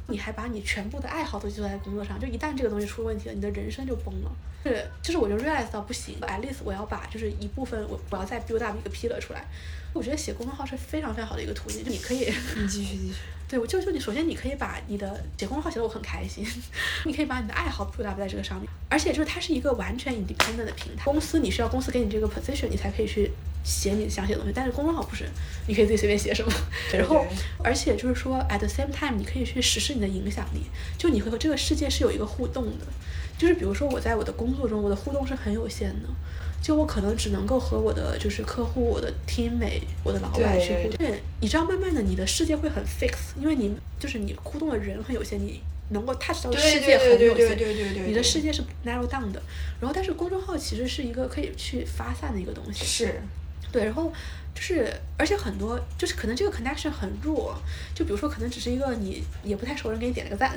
[0.07, 4.32] 你还把你全部的爱好都寄托在工作上，就一旦这个东西出问题了，你的人生就崩了。
[4.64, 9.44] 是，就是我就 realize 到不行，at least 我要把就是一部分我我要再 build up 一个 pillar 出来。
[9.93, 13.14] 我觉得写公众号是非常非常好的一个途径，就你可以， 你继续继续。
[13.49, 16.47] 对，我就就你首先你可以把你的写公众号写的我很开心，
[17.05, 21.05] 你可以把你的爱好 build up 在这个上面，而且就是它是一个完全 independent 的平台。
[21.05, 23.32] 公司你需要公司给你这个 position，你才可以去
[23.64, 25.24] 写你想写的东西，但是公众号不是，
[25.66, 26.53] 你可以自己随便写什么。
[26.93, 27.26] 然后，
[27.64, 30.62] 而且就是说 at the same time，你可以去实施你的影响力，
[30.97, 32.86] 就你会和这个世界是有一个互动的。
[33.36, 36.09] 就是比如说我在我的工作中，我的互动是很有限的。
[36.63, 40.99] 就我可能只能够和我的就是客户、我的 team 美、我的老板去互动。
[40.99, 49.43] 对，你知道，慢慢的你的世界会很 fix，因为你就是你互动的人很有限，你能够 touch 到的世界很有限，你的世界是 narrow down 的。
[49.81, 52.85] 然后，但是公众号其实是一个可以去发散的一个东西。
[52.85, 53.21] 是，
[53.73, 54.13] 对，然后。
[54.55, 57.57] 就是，而且很多就是可能这个 connection 很弱，
[57.94, 60.53] 就比如说可能只是一个你也不太熟人给你点了个赞，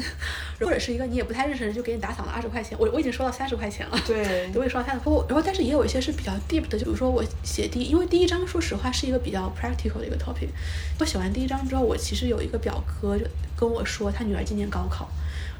[0.60, 10.50] 或者是一个你也不太认识人就给你打赏了二十块钱，我我已经收到三十块钱了，对， 我也收到三十，然后但是也有一些是比较 deep 的，就比如说我写第，因为第一章说实话是一个比较 practical 的一个 topic，
[11.00, 13.26] 我写完第一章之后，我其实有一个表哥就
[13.56, 15.10] 跟我说他女儿今年高考。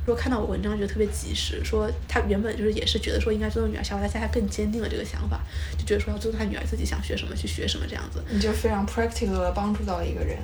[0.06, 5.40] 如果看到我文章，觉得特别及时，说他原本就是也是觉得说应该尊重女儿想法，他现在更坚定了这个想法，
[5.78, 8.22] 就觉得说要尊重他女儿自己想学什么去学什么这样子。
[8.30, 10.38] 你就非常 practical 的帮助到了一个人。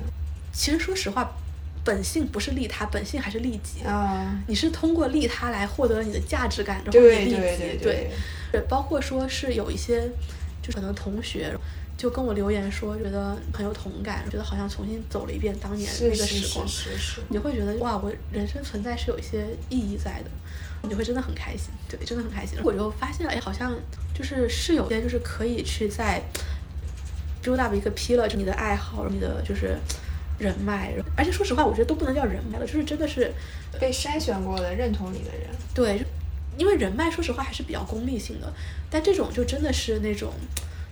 [0.52, 1.30] 其实说实话，
[1.84, 3.84] 本性不是利他，本性还是利己。
[3.84, 4.34] 啊。
[4.46, 7.36] 你是通过利他来获得你的价值感，然后利己。
[7.36, 8.10] 对对对
[8.52, 8.60] 对。
[8.62, 10.10] 包括说是有一些，
[10.62, 11.54] 就可能同学。
[12.00, 16.66] 就跟我留言说，觉得很有同感，觉得好像重新走了一遍当年那个时光，
[17.28, 20.30] 你会觉得哇，我人生存在是有一些意义在的，
[20.88, 22.58] 你会真的很开心，对，真的很开心。
[22.64, 23.78] 我就发现了，哎，好像
[24.14, 26.22] 就是是有些就是可以去在
[27.44, 29.76] build up 一个 pillar，就你的爱好，你的就是
[30.38, 33.30] 人脉，而且说实话，我觉得都不能叫人脉了，就是真的是
[33.78, 35.50] 被筛选过的、认同你的人。
[35.74, 36.02] 对，
[36.56, 38.50] 因为人脉说实话还是比较功利性的，
[38.88, 40.32] 但这种就真的是那种。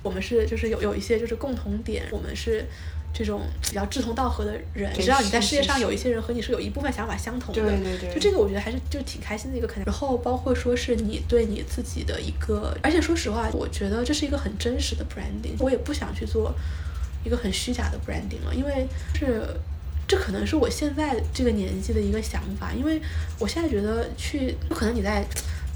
[0.03, 2.65] 我们是就是有有一些就是共同点，我们是
[3.13, 4.93] 这种比较志同道合的人。
[4.97, 8.15] 你知道你在世界上有一些人和你是有一部分想法相同的，对对对。
[8.15, 9.85] 就这个我觉得还是就挺开心的一个可能。
[9.85, 15.57] 然后包括说是你对你自己的一个，而且说实话，我觉得这是一个很真实的 branding。
[15.59, 16.55] 我也不想去做
[17.25, 19.43] 一个很虚假的 branding 了，因为是
[20.07, 22.73] 这可能是我现在这个年纪的一个想法。
[22.73, 23.01] 因为
[23.39, 25.25] 我现在觉得去，不可能你在。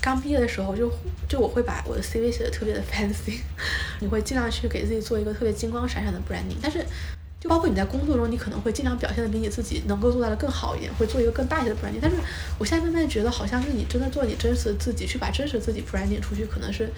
[0.02, 0.92] 刚毕业的时候，就
[1.28, 3.38] 就我会把我的 CV 写的特别的 fancy，
[4.00, 6.84] 你会尽量去给自己做一个特别金光闪闪的 branding，但是
[7.40, 12.00] 就包括你在工作中，你可能会尽量表现的比你自己能够做到的更好一点，会做一个更大一些的 branding。
[12.02, 12.16] 但是
[12.58, 16.90] 我现在慢慢觉得，好像是你真的做你真实的自己，去把真实自己 branding 出去，可能是。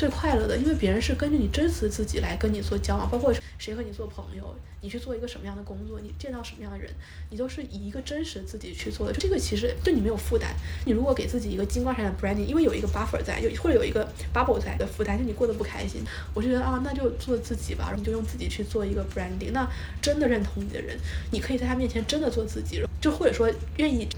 [0.00, 6.90] 最快乐的，因为别人是根据你真实自己来跟你做交往，包括谁和你做朋友，你去做一个什么样的工作，你见到什么样的人，
[7.28, 9.12] 你都是以一个真实自己去做的。
[9.12, 10.54] 这个其实对你没有负担。
[10.86, 16.00] 你如果给自己一个金光闪闪的 branding，因为有一个 buffer 在，有或者有一个 bubble 在的负担，就你过得不开心，
[16.32, 19.52] 我就觉得啊，那就做自己吧，然后你就用自己去做一个 branding。
[19.52, 19.68] 那
[20.00, 20.96] 真的认同你的人，
[21.30, 24.08] 你可以在他面前真的做自己，就或者说愿意。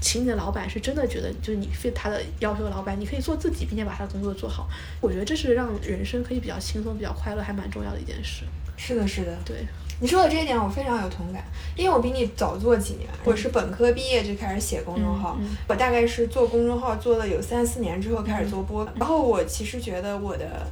[0.00, 4.68] 请你的老板是真的觉得就是你 fit 他的要求的老板，你可以做自己，并且把他的工作做好。
[5.00, 8.44] 我觉得这是让人生可以比较轻松、比较快乐，还蛮重要的一件事。
[8.76, 9.56] 是的，是的，对
[10.00, 11.44] 你说的这一点，我非常有同感，
[11.76, 15.38] 因为我比你早做几年，我是本科毕业就开始写公众号，
[15.68, 20.66] 我大概是做公众号做了有三四年之后开始做播，然后我其实觉得我的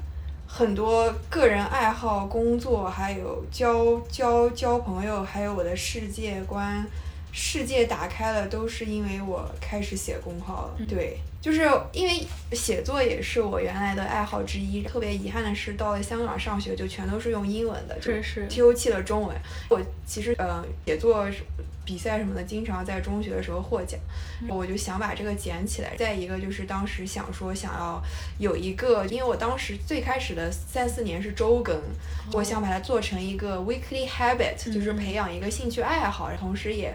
[0.47, 6.87] 很多个人爱好、工作，还有交交交朋友，还有我的世界观。
[7.41, 10.87] 世界打开了，都是因为我开始写公号了。
[10.89, 14.83] 对，就是因为写作也是我原来的爱好之一。
[14.83, 19.37] 特别遗憾的是，到了香港上学就全都是用英文的，就是丢弃了中文。
[19.71, 21.27] 我其实呃，写作。
[21.89, 23.99] 比赛什么的，经常在中学的时候获奖，
[24.47, 25.97] 我就想把这个捡起来。
[25.97, 28.03] 再一个就是当时想说想要
[28.39, 31.81] 有一个，因为我当时最开始的三四年是周更，
[32.35, 36.95] 我想把它做成一个 weekly habit，就是培养一个兴趣爱好，同时也。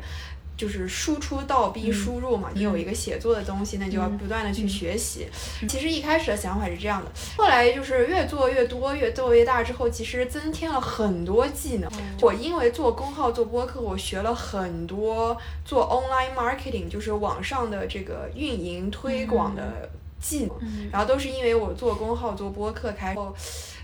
[0.56, 5.28] 就是输出倒逼输入嘛，你有一个写作的东西，那就要不断的去学习。
[5.68, 11.91] 其实一开始的想法是这样的，后来就是越做越多，越做越大之后，其实增添了很多技能。
[12.22, 15.36] 我因为做公号做播客，我学了很多
[15.66, 19.89] 做 online marketing，就是网上的这个运营推广的
[20.24, 20.89] 技能。
[20.91, 23.36] 然后都是因为我做公号做播客开后。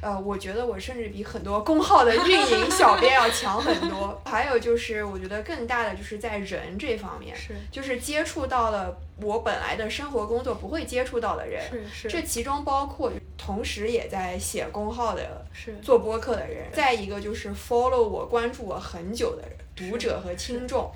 [0.02, 4.18] 呃，我觉得我甚至比很多公号的运营小编要强很多。
[4.24, 12.08] 还有就是，我觉得更大的就是在人这方面，是就是接触到了我本来的生活工作不会接触到的人，是是。
[12.08, 13.12] 这其中包括。
[13.38, 20.92] 同时也在写公号的、是做播客的人，再一个就是 follow 我、关注我很久的人，读者和听众。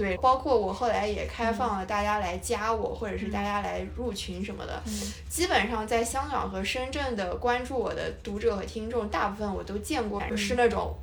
[0.00, 4.82] 对，包括我后来也开放了大家来加我，或者是大家来入群什么的。
[4.86, 4.92] 嗯
[5.28, 10.94] 基本上在香港和深圳的关注我的读者和听众，大部分我都见过，嗯是那种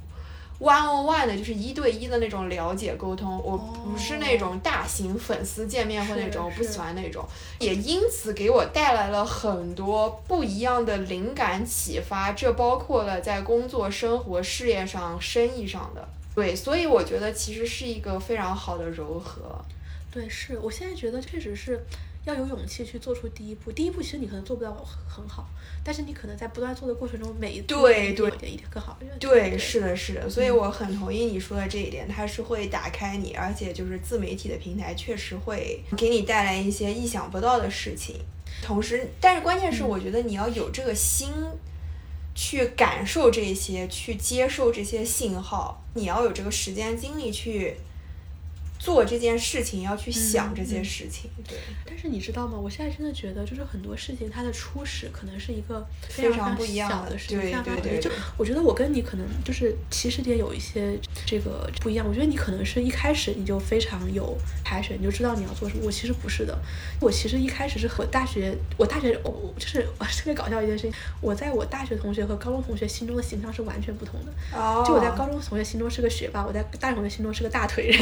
[0.60, 3.40] one on one 的，就是一对一的那种了解沟通。
[3.44, 7.24] 我不是那种大型粉丝见面会那种，我不喜欢那种。
[7.60, 16.08] 也因此给我带来了很多不一样的灵感启发，这包括了在工作、生活、事业上、生意上的。
[16.38, 19.60] 对，所以我觉得其实是一个非常好的柔和。
[20.12, 21.84] 对，是我现在觉得确实是
[22.26, 23.72] 要有勇气去做出第一步。
[23.72, 25.50] 第一步其实你可能做不到很很好，
[25.84, 29.00] 但是你可能在不断做的过程中，每一步对对一点一点一点更好。
[29.20, 38.16] 对，是的，是的，所以我很同意你说的这一点，它是会打开你，而且就是自媒体的平台确实会给你带来一些意想不到的事情。
[38.62, 41.34] 同时，但是关键是，我觉得你要有这个心，
[42.38, 47.76] 去感受这些，去接受这些信号，你要有这个时间精力去
[48.80, 51.30] 做这件事情，要去想这些事情。
[51.48, 52.58] 对，但是你知道吗？
[52.58, 62.06] 我现在真的觉得，就是很多事情它的初始可能是一个非常不一样的事情，对对对就我觉得我跟你可能就是起始点有一些这个不一样。
[62.08, 65.84] 我觉得你可能是一开始你就非常有 passion，你就知道你要做什么。
[65.86, 66.58] 我其实不是的，
[67.00, 74.32] 我其实一开始是和大学，我大学我我就是 特别搞笑一件事情，我在我大学同学和高中同学心中的形象是完全不同的。
[74.58, 78.00] 哦，就我在高中同学心中是个学霸，我在大学同学心中是个大腿人，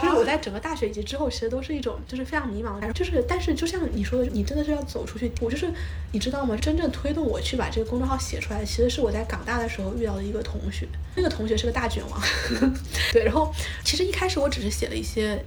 [0.00, 5.30] 就 是我在整个大学以及之后，其实都是一种就是非常迷茫的，就是但是就像你说的，你真的是要走出去。
[5.40, 5.72] 我就是
[6.12, 6.56] 你知道吗？
[6.56, 10.86] 真正推动我去把这个公众号写出来，其实是我在港大的时候遇到的一个同学，
[11.16, 12.20] 那个同学是个大卷王，
[13.12, 13.52] 对，然后
[13.84, 15.44] 其实一开始我只是写了一些。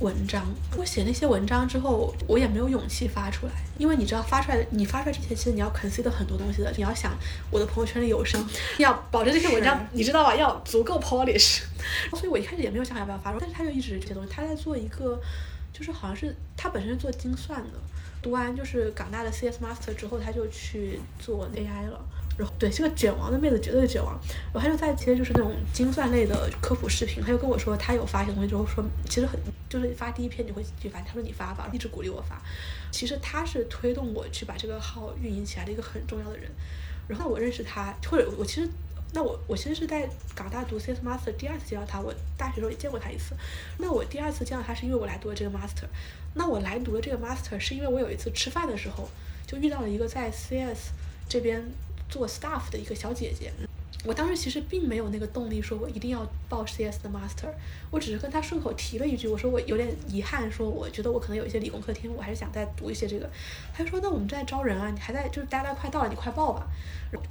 [0.00, 0.44] 文章，
[0.76, 6.72] 我写那些文章之后，我也没有勇气发出来，因为你知道发出来，你发出来之前，其实你要 consider 很多东西的。
[6.76, 7.16] 你要想
[7.50, 8.44] 我的朋友圈里有声，
[8.78, 10.34] 要保证这些文章，你知道吧？
[10.34, 11.62] 要足够 polish。
[12.12, 15.20] 所以我一开始也没有想要不要发出来，但是他就一直这些东西，他在做一个，
[15.72, 17.78] 就是好像是他本身是做精算的，
[18.20, 22.04] 读完就是港大的 CS Master 之后，他就去做 AI 了。
[22.36, 24.18] 然后对，这个卷王的妹子，绝对是卷王。
[24.52, 32.40] 然后他就在接就是那种精算类的科普视频，他就跟我说他有发一些东西之后说，其实很就是发第一篇你会去发，他说你发吧，一直鼓励我发。
[32.90, 36.50] 其实他是推动我去把这个号运营起来的一个很重要的人。
[37.08, 38.68] 然后我认识他，或者我其实。
[39.16, 43.32] 那我我其实是在港大读 CS Master 第二次见到他，我大学时候也见过他一次。
[43.78, 45.86] 那我第二次见到他是因为我来读了这个 Master。
[46.34, 49.08] 那我来读了这个 Master 是因为我有一次吃饭的时候
[49.46, 50.90] 就遇到了一个在 CS
[51.28, 51.64] 这边
[52.08, 53.52] 做 staff 的一个小姐姐。
[54.06, 57.48] 我当时其实并没有那个动力说我一定要报 CS 的 Master，
[57.90, 63.30] 我只是跟他顺口提了一句，我说我有点遗憾，说我觉得我可能有一些理工科天赋，我还是想再读一些这个。
[63.74, 66.66] 他就说那我们正在招人啊，你还在就是 dala 快到了，你快报吧。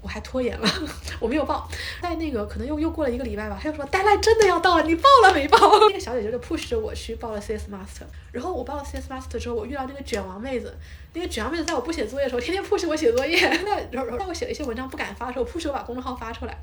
[0.01, 0.67] 我还拖延了，
[1.21, 1.69] 我没有报。
[2.01, 5.59] 在那个可能又又过了一个礼拜吧，他就说 dala 真的要到了，你报了没报？
[5.89, 8.05] 那个小姐姐就 push 着我去报了 CS Master。
[8.32, 10.74] 然后我报了 CS Master 之后，我遇到那个卷王妹子，
[11.14, 13.39] 那个卷王妹子在我不写作业的时候，天天 push 我写作业。
[13.66, 16.57] 那然后在我写了一些文章不敢发的时候，push 我把公众号发出来。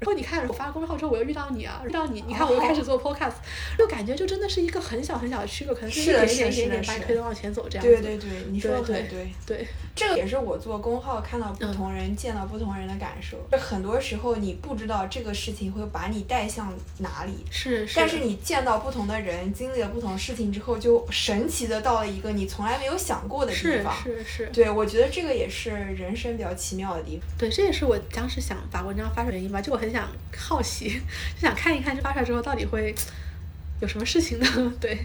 [0.00, 3.34] 然后你看，我发了公众号之后，我又遇到你啊， 遇到你，你看我又开始做 podcast，
[3.76, 7.90] 就感觉就真的是一个很小很小的区隔，可能是一点点一点点把你推动往前走这样子。
[7.90, 9.28] 对对对，你说的很对。
[9.44, 13.36] 对，这个也是我做公号看到不同人、见到不同人的感受。
[13.58, 17.88] 很多时候你不知道这个事情会把你带向哪里，是。
[17.96, 23.92] 但是你见到不同的人，经历了不同事情之后，就神奇的到了一个你从来没有想过的地方。
[24.02, 24.50] 是是是。
[24.52, 27.26] 对，我觉得这个也是人生比较奇妙的地方。
[27.36, 31.00] 对，这也是我当时想把文章发的原因吧，就我很想好奇，
[31.36, 32.94] 就想看一看这发出来之后到底会
[33.80, 34.46] 有什么事情呢？
[34.80, 34.98] 对，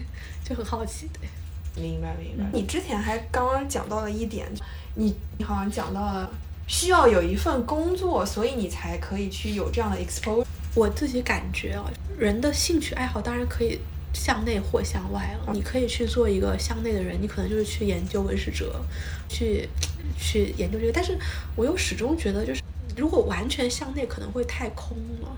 [0.44, 1.08] 就很好奇。
[1.12, 1.28] 对。
[1.76, 2.44] 明白明白。
[2.52, 4.46] 你之前还刚刚讲到了一点，
[4.94, 6.30] 你你好像讲到了
[6.68, 10.44] 需要有一份工作，所以你才可以去有这样的 exposure。
[10.76, 11.84] 我自己感觉啊，
[12.16, 13.80] 人的兴趣爱好当然可以
[14.12, 15.52] 向内或向外了。
[15.52, 18.80] 你可以去做一个向内的人，你可能就是去研究文史哲，
[19.28, 19.68] 去
[20.16, 20.92] 去研究这个。
[20.92, 21.18] 但是
[21.56, 22.62] 我又始终觉得，就是
[22.96, 25.36] 如果完全向内，可能会太空了，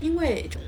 [0.00, 0.58] 因为就。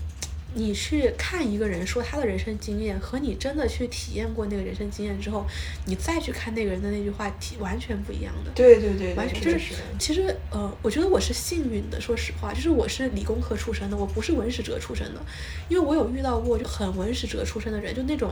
[0.55, 5.47] 你去看一个人说他的人生经验，和你真的去体验过那个人生经验之后，
[5.85, 8.51] 你再去看那个人的那句话，体完全不一样的。
[8.55, 9.75] 对对对，完全就是。
[9.99, 15.21] 其实呃，我觉得我是幸运的，说实话，就是我是理工科出身的，我不是文史哲出身的，
[15.69, 18.31] 因为我有遇到过就很文史哲出身的人，就那种，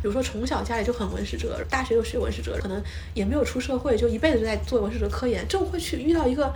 [0.00, 2.82] 比如说从小家里就很文史哲，大学又学文史哲，可能
[3.12, 6.52] 也没有出社会，就一辈子就在做文史哲科研，就会去遇到一个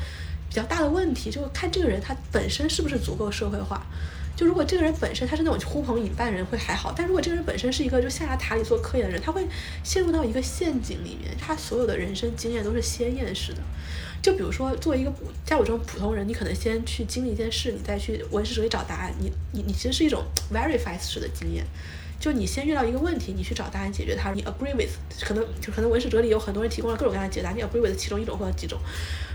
[0.52, 3.86] 比较大的问题，就看这个人他本身是不是足够社会化。
[4.36, 9.46] 就如果这个人本身他是那种呼朋引伴人会还好，但如果这个人本身是一个就象牙塔里做科研的人，他会
[9.82, 13.60] 陷入到一个陷阱里面，他所有的人生经验都是先验式的。
[14.22, 19.12] 就比如说，作为一个普像我这种普通人，你可能先去经历一件事，你再去文史哲里找答案。
[19.18, 20.22] 你你你其实是一种
[20.52, 21.64] verify 式的经验，
[22.20, 24.92] 就你先遇到一个问题，你去找答案解决它，你 agree with，
[25.22, 28.78] 可能就可能文史哲里有很多人提供了各种各样的解答，你 agree with 其中一种或者几种。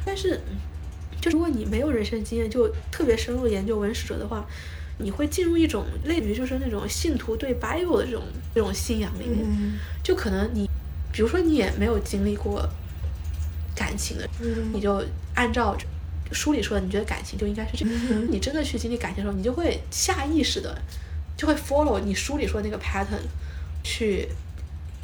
[0.06, 0.40] 但是，
[1.22, 4.46] 就如果你没有人生经验，就特别深入研究文史哲的话，
[5.00, 8.24] 你会进入一种类似于就是那种信徒对 Bible 的这种
[8.56, 9.46] 这种信仰里面，
[10.04, 10.70] 就可能你，
[11.12, 12.68] 比如说你也没有经历过。
[13.80, 14.28] 感情的，
[14.74, 15.06] 你就
[15.36, 15.78] 按照
[16.32, 18.28] 书里说的，你觉得感情就应该是这样。
[18.28, 20.76] 你真的去经历感情的时候，你就会下意识的
[21.38, 23.22] 就会 follow 你书里说的那个 pattern
[23.84, 24.28] 去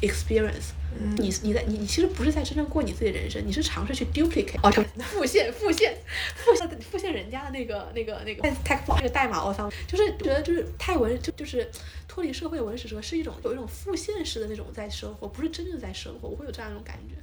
[0.08, 0.72] experience。
[1.18, 4.70] 你你在你你其实不是在真正过你自己的人生，你是尝试去 duplicate，哦，
[5.02, 5.92] 复现复现
[6.36, 11.68] 复现复现人家的那个那个那个 tech 那个代码我，方就是觉得就是太文就就是
[12.06, 17.16] 脱离社会文史哲是一种有一种复现式的那种在生活，不是真正在生活，我会有这样一种感觉。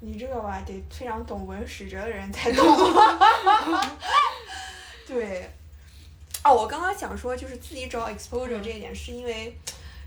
[0.00, 2.66] 你这个吧，得非常懂文史哲的人才懂。
[5.06, 5.48] 对，
[6.42, 9.56] 哦，我刚刚想说，就是自己找 exposure 这一点，是因为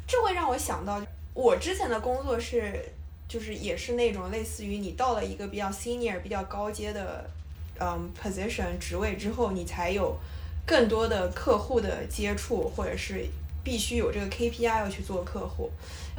[0.05, 1.01] 这会让我想到，
[1.35, 2.83] 我之前的工作是，
[3.27, 7.29] 就是也是那种类似于你到了一个比较 senior、比较高阶的，
[7.79, 10.17] 嗯，position 职位之后，你才有
[10.65, 13.25] 更多的客户的接触，或者是
[13.63, 15.69] 必须有这个 KPI 要去做客户。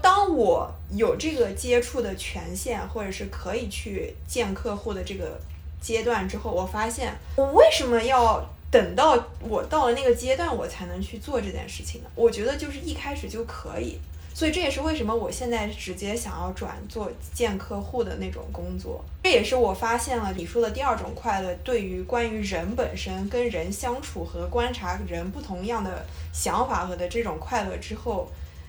[0.03, 5.41] 当我有这个接触的权限，或者是可以去见客户的这个
[5.81, 12.11] 阶段之后，我发现我为什么要等到我到了那个阶段，我才能去做这件事情呢？
[12.15, 13.99] 我觉得就是一开始就可以，
[14.37, 19.03] 所以这也是为什么我现在直接想要转做见客户的那种工作。
[19.25, 28.29] 这也是我发现了你说的第二种快乐，对于关于人本身跟人相处和观察人不同样的想法和的这种快乐之后。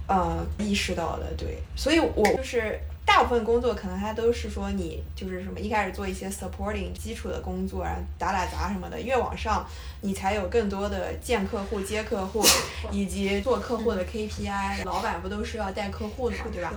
[0.09, 9.65] 呃，意识到的，对，所以我就是大部分工作可能还都是说你就是什么一开始做一些 supporting 基础的工作，然后打打杂什么的，越往上
[10.01, 12.43] 你才有更多的见客户、接客户
[12.91, 14.83] 以及做客户的 KPI。
[14.83, 16.73] 老板不都是要带客户的嘛，对吧？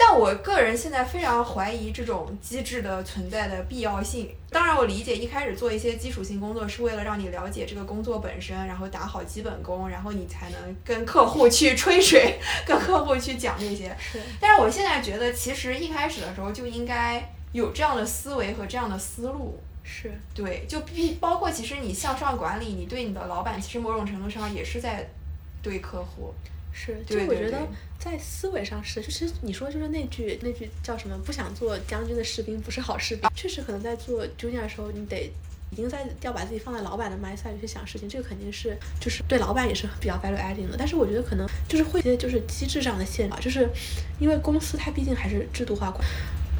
[0.00, 4.32] 但我个人现在非常怀疑这种机制的存在的必要性。
[4.48, 13.94] 当然，我理解一开始做一些基础性工作是为了让你了解这个工作本身，然后打好基本功，然后你才能跟客户去吹水，跟客户去讲这些。
[13.98, 14.20] 是。
[14.40, 19.60] 但是我现在觉得，其实一开始的时候就应该有这样的思维和这样的思路。
[19.82, 20.12] 是。
[20.32, 25.10] 对，就必包括其实你向上管理，你对你的老板，其实某种程度上也是在
[25.60, 26.32] 对客户。
[26.80, 27.66] 是，就我觉得
[27.98, 31.18] 在思维上是，就其实你说就是那句那句叫什么？
[31.26, 33.28] 不想做将军的士兵不是好士兵。
[33.34, 35.28] 确实，可能在做 junior 的时候，你得
[35.72, 40.76] 已经在要把自己放在老板的 mindset 去想事情，这个肯定是就是对老板也是比较 value adding 的。
[40.78, 43.68] 但是我觉得可能就是会一些就是机制上的限制，就是
[44.20, 46.00] 因为公司它毕竟还是制度化管，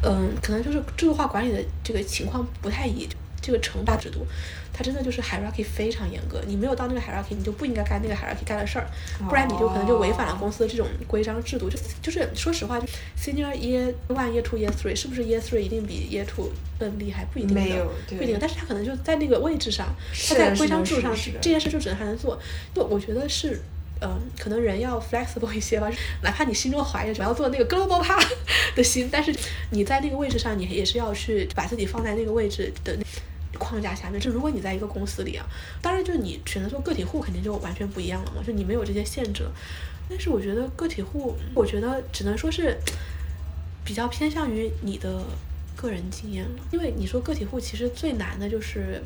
[0.03, 3.09] 嗯，可能就是制度化管理的这个情况不太一。
[3.41, 4.27] 这个惩罚制度，
[4.73, 6.43] 它真的就是 hierarchy 非常严格。
[6.47, 8.87] 你没有到那个 hierarchy，你就不应该干那个 hierarchy 干的事儿，
[9.29, 11.69] 不然你就可能就违反了公司的这种规章制度。
[11.71, 12.87] 就就是说实话，就
[13.19, 17.25] senior year one year two year three 是不是 year three 一定比 year two 更厉害？
[17.33, 18.37] 不一定的，不一定。
[18.41, 19.87] 但是他可能就在那个位置上，
[20.29, 22.39] 他在规章制度上这件事就只能他能做。
[22.75, 23.61] 就我觉得是，
[24.01, 25.91] 嗯，可能人要 flexible 一些吧。
[26.23, 28.27] 哪怕你心中怀着想要做那个 global part
[28.77, 29.35] 的心，但是
[29.71, 32.97] 你在那个位置上，你也是要去把自己放在那个位置的。
[33.59, 35.45] 框架下面，就如果你在一个公司里啊，
[35.83, 39.53] 当然就你选择做个体户，肯定就完全不一样了嘛，就你没有这些限制了。
[40.09, 42.79] 但是我觉得个体户，我觉得只能说是
[43.85, 45.25] 比较偏向于你的
[45.75, 49.03] 个人经验了，因为你说个体户其实最难的就是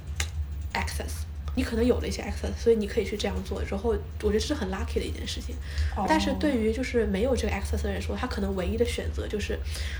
[0.75, 1.25] access。
[1.55, 3.63] 你可能有了一些 access，所以你可以去这样做。
[3.63, 5.55] 之后，我觉得这是很 lucky 的一件事情。
[6.09, 9.59] 但是对于就是没有这个 access 的人说，他可能唯一的选择就是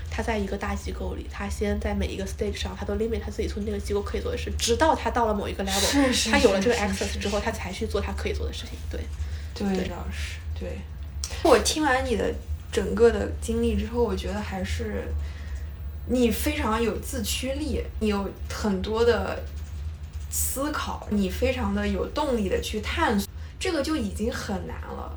[0.09, 8.71] 他在一个大机构里，他先在每一个 stage 上，他都 limit 他自己从那个机构可以做的事，直到他到了某一个 level，他有了这个 access 之后，他才去做他可以做的事情。
[8.89, 8.99] 对，
[9.53, 10.79] 对，老师，对。
[11.43, 12.33] 我听完你的
[12.71, 15.03] 整个的经历之后，我觉得还是
[16.07, 19.39] 你非常有自驱力，你有很多的。
[20.33, 23.29] 思考，你非常的有动力的去探索，
[23.59, 25.15] 这个就已经很难了。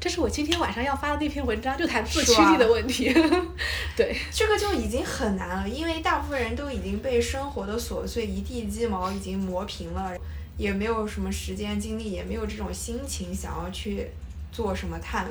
[0.00, 3.14] 这是我今天晚上要发的那篇文章，就谈自驱力的问题。
[3.96, 10.16] 对，这个就已经很难了，因为大部分人都已经被生活的琐碎一地鸡毛已经磨平了，
[10.56, 14.08] 也没有什么时间精力，也没有这种心情想要去
[14.50, 15.28] 做什么探。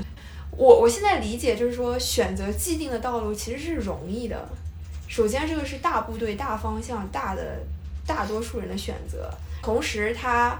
[0.51, 4.47] 我我现在理解就是说，选择既定的道路其实是容易的。
[5.09, 7.59] 首先，这个是大部队、大方向、大的。
[8.07, 9.29] 大多数人的选择，
[9.61, 10.57] 同时他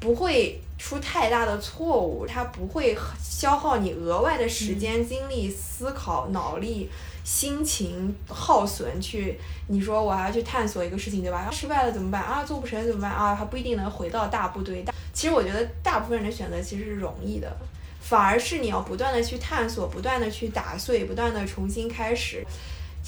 [0.00, 6.88] 不会出太大的错误，它不会消耗你额外的时间、精力、思考、脑力、
[7.24, 9.00] 心情耗损。
[9.00, 11.50] 去你说我还要去探索一个事情，对吧？
[11.50, 12.44] 失败了怎么办啊？
[12.44, 13.34] 做不成怎么办啊？
[13.34, 14.84] 还不一定能回到大部队。
[15.12, 17.56] 其实我觉得大部分人的选择其实是容易的，
[18.00, 22.46] 反而是你要不断的去探索，不断的去打碎，不断的重新开始。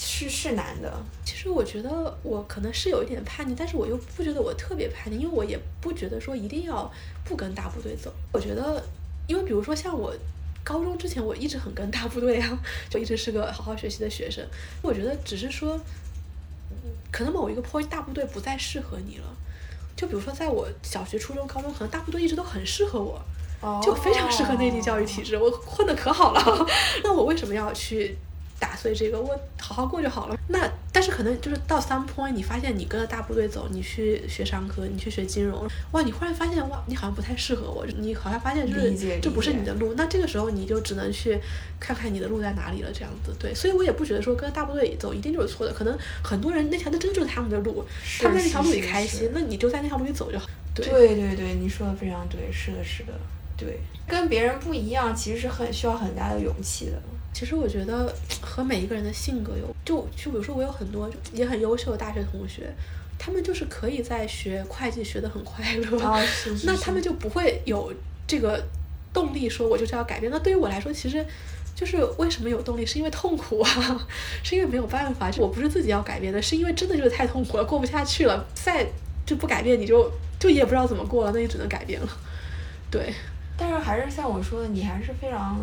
[0.03, 0.91] 是是难的。
[1.23, 6.91] 其实我觉得我可能是有一点叛逆，但是我又不觉得我特别叛逆，因为我也不觉得说一定要
[7.23, 8.11] 不跟大部队走。
[8.33, 8.83] 我觉得，
[9.27, 10.15] 因为比如说像我
[10.65, 14.43] 高中之前，我一直很跟大部队啊，就一直是个好好学习的学生。
[14.81, 15.79] 我觉得只是说，
[17.13, 19.27] 可能某一个 point 大部队不再适合你了。
[19.95, 23.23] 就比如说在我小学、初中、高中，可能大部队一直都很适合我，
[23.83, 26.67] 就非常适合内地教育体制，我混的可好了。
[27.05, 28.17] 那我为什么要去？
[28.61, 30.37] 打碎这个，我好好过就好了。
[30.49, 39.95] 那但是可能就是到 some point，你发现你跟着大部队走，你去学商科，你去学金融，哇，你忽然发现哇，你好像不太适合我，你好像发现就是这不是你的路。
[39.97, 41.41] 那这个时候你就只能去
[41.81, 43.55] 看看你的路在哪里了，这样子对。
[43.55, 47.85] 所以我也不觉得说跟着大部队走一定就是错的，可能很多人那条那真就是他们的路，
[48.21, 50.47] 他们在那条路里开心，那你就在那条路里走就好。
[50.75, 53.13] 对对对，你说的非常对，是的，是的，
[53.57, 56.93] 对，跟别人不一样，其实是很需要很大的勇气的。
[57.33, 62.71] 其实我觉得和每一个人的性格有，就就比如说我有很多也很优秀的大学同学，
[63.19, 66.27] 他们就是可以在学会计学得很快乐，
[66.65, 67.93] 那他们就不会有
[68.27, 68.63] 这个
[69.13, 70.31] 动力说我就是要改变。
[70.31, 71.25] 那对于我来说，其实
[71.75, 74.07] 就是为什么有动力，是因为痛苦啊，
[74.43, 78.87] 是因为没有办法，我不是自己要改变的，是因为真的就是太痛苦了，过不下去了，再
[79.25, 82.09] 就不改变你就就也不知道怎么过了，那你只能改变了。
[82.91, 83.15] 对，
[83.57, 85.59] 但是还是像我说的，你还是非常。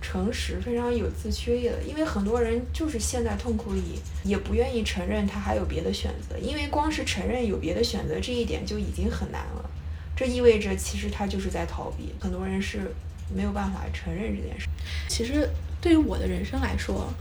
[0.00, 9.70] 诚实非常有自驱力的，因为很多人就是陷在痛苦里，也不愿意承认他还有别的选择，因为光是承认有别的选择这一点就已经很难了，
[10.16, 12.14] 这意味着其实他就是在逃避。
[12.20, 12.92] 很多人是
[13.34, 14.68] 没有办法承认这件事。
[15.08, 15.48] 其实
[15.80, 17.12] 对于我的人生来说，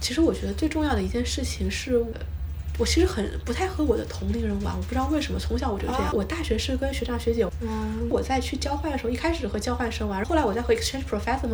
[0.00, 2.04] 其实我觉得最重要的一件事情是。
[2.80, 6.10] 我其实很不太和我的同龄人玩，我不知道为什么，从小我就这样。
[6.14, 7.46] 我大学是跟学长学姐，
[8.08, 11.46] 我在去交换的时候，一开始和交换生玩，后来我在和 exchange professor，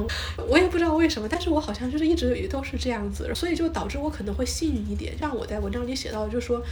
[0.49, 5.18] 我也不知道为什么，但是我好像就是一直都是这样子，所以就导致我可能会幸运一点。
[5.18, 6.62] 像我在文章里写到，就是说。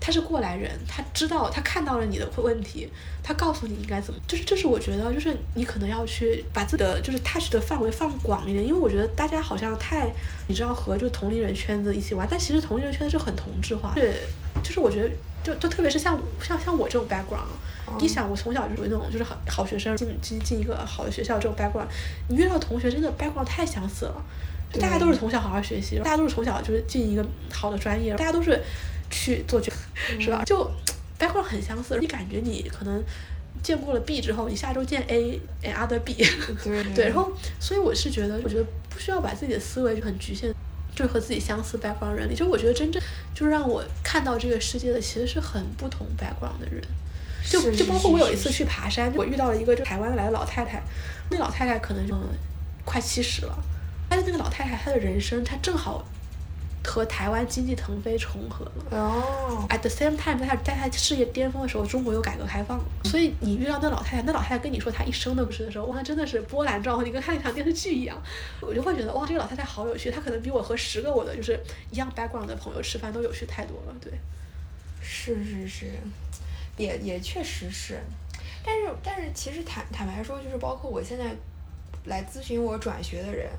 [0.00, 2.88] 他是过来人，他知道，他看到了你的问题，
[3.22, 10.10] 他告诉你应该怎么，就是这是我觉得，就是你可能要去把自己的就是 touch 的范围放广一点，因为我觉得大家好像太，
[10.48, 14.14] 你知道和就同龄人圈子一起玩，但其实同龄人圈子是很同质化，对，
[14.62, 15.10] 就是我觉得
[15.44, 21.86] 就就特别是像像像我这种 background，你想我从小就属于那种就是好好学生进进进一个好的学校这种 background，
[22.28, 24.24] 你遇到同学真的 background 太相似了，
[24.80, 27.22] 大家都是从小好好学习，大家都是从小就是进一个
[27.52, 28.58] 好的专业，大家都是。
[29.10, 29.72] 去做决
[30.18, 30.42] 是吧？
[30.44, 30.70] 就
[31.18, 33.02] background 很相似，你感觉你可能
[33.62, 36.14] 见过了 B 之后，你下周见 A another B，
[36.64, 37.04] 对 对。
[37.06, 40.50] 然后，所以我是觉得，我觉得不需要把自己的思维就很局限，
[40.94, 42.34] 就是和自己相似 background 人里。
[42.34, 43.02] 就我觉得真正
[43.34, 46.82] 就是让我看到这个世界的，其实是很不同 background 的人。
[47.48, 50.80] 就就包括我有一次去爬山，我遇到了一个就台湾来的老太太，
[51.30, 52.14] 那老太太可能就
[52.84, 53.58] 快七十了，
[54.08, 56.04] 但是那个老太太她的人生，她正好。
[56.84, 58.98] 和台湾经济腾飞重合了。
[58.98, 59.66] 哦。
[59.68, 62.80] At the same time，在他在他事业巅峰的时候，中国又改革开放。
[63.04, 68.20] 所以你遇到那老太太，那老太太跟你说她一生都不是的时候，哇，真的是波澜壮阔，你跟看一场电视剧一样。
[68.60, 71.58] 我就会觉得，哇，这个老太太好有趣，她可能比我和十个我的就是
[71.90, 73.94] 一样 background 的朋友吃饭都有趣太多了。
[74.00, 74.12] 对。
[75.02, 75.86] 是是是，
[76.76, 77.98] 也也确实是，
[78.64, 81.34] 但是但是其实坦坦白说，就是包括我现在
[82.04, 83.50] 来咨询我转学的人。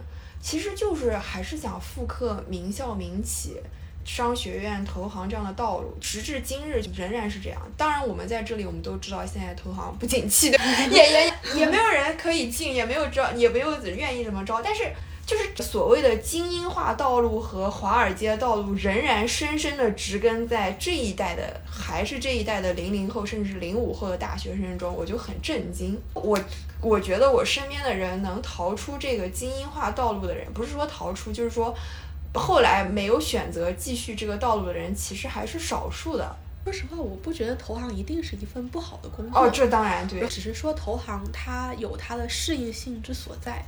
[0.42, 3.58] 其实就是还是想复刻名校民企、
[4.04, 7.62] 商学院、投行这样的道路，时至今日仍然是这样。
[7.78, 10.58] 当然，我们在这里，我们都知道现在投行不景气的，
[10.89, 14.62] 也也也没有人可以进，也没有招，也没有愿意怎么招。
[14.62, 14.92] 但是。
[15.32, 25.98] 就是所谓的精英化道路和华尔街道路仍然深深的植根在这一代的，还是这一代的零零后甚至零五后的大学生中，我就很震惊。
[26.14, 26.38] 我
[26.82, 31.74] 我觉得我身边的人能逃出这个精英化道路的人，不是说逃出，就是说
[32.34, 36.36] 后来没有选择继续这个道路的人，其实还是少数的。
[36.66, 39.40] 说实话，我不觉得投行一定是一份不好的工作。
[39.40, 43.64] 哦，这当然对，只是说投行它有它的适应性之所在。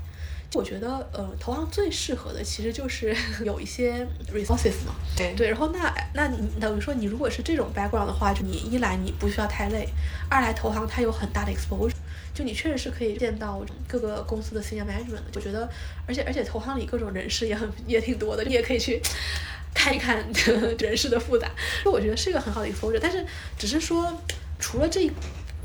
[0.53, 4.93] 我觉得，呃，投行最适合的其实就是 有一些 resources 嘛。
[5.15, 9.87] 对对，然后那那你等于说你如果是这种 background 的话，就你一来你不需要太累，
[10.29, 11.91] 二来投行它有很大的 exposure，
[12.33, 15.21] 就你确实是可以见到各个公司的 senior management。
[15.35, 15.67] 我觉得，
[16.07, 19.01] 而且而且投行里各种人事也很也挺多的，你也可以去
[19.73, 20.23] 看一看
[20.77, 21.49] 人事的复杂。
[21.83, 23.25] 就我觉得是一个很好的 exposure，但是
[23.57, 24.21] 只是说
[24.59, 25.09] 除了这。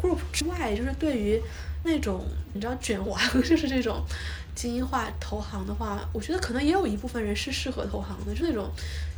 [0.01, 1.43] group 之外，就是对于
[1.83, 4.01] 那种你知道卷王，就是这种
[4.59, 8.69] 精英化投行的话，我觉得可能也有一部分人是适合投行的，是那种。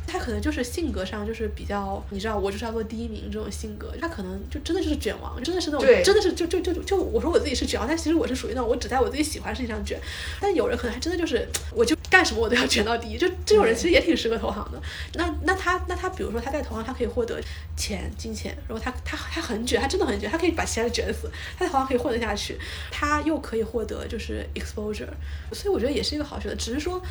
[0.07, 9.97] 他可能就是性格上就是比较，你知道，我就是要做第一名这种性格，他可能就真的就是卷王，真的是那种，真的是就就就就我说我自己是卷王，但其实我是属于那种我只在我自己喜欢的事情上卷，
[10.41, 14.81] 但有人可能还真的就是我就干什么我都要卷到第一，就这种人其实也挺适合投行的。
[15.13, 17.41] 那那他那他比如说他在投行，他可以获得
[17.77, 22.57] 钱金钱，然后他他他很卷，他真的很卷，他可以把其他人卷死，他在投行可以混得下去，
[22.91, 25.07] 他又可以获得就是 exposure，
[25.53, 27.01] 所以我觉得也是一个好选择，只是说。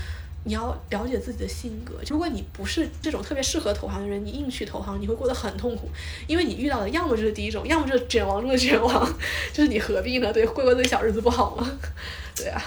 [0.44, 1.94] 你要了解自己的性格。
[2.08, 5.88] 如果你不是这种特别适合投行的人，你硬去投行，你会过得很痛苦，
[6.26, 9.06] 因为你遇到的要么就是第一种，要么就是卷王中的卷王，
[9.52, 10.32] 就是你何必呢？
[10.32, 11.70] 对，过过自己小日子不好吗？
[12.34, 12.62] 对啊。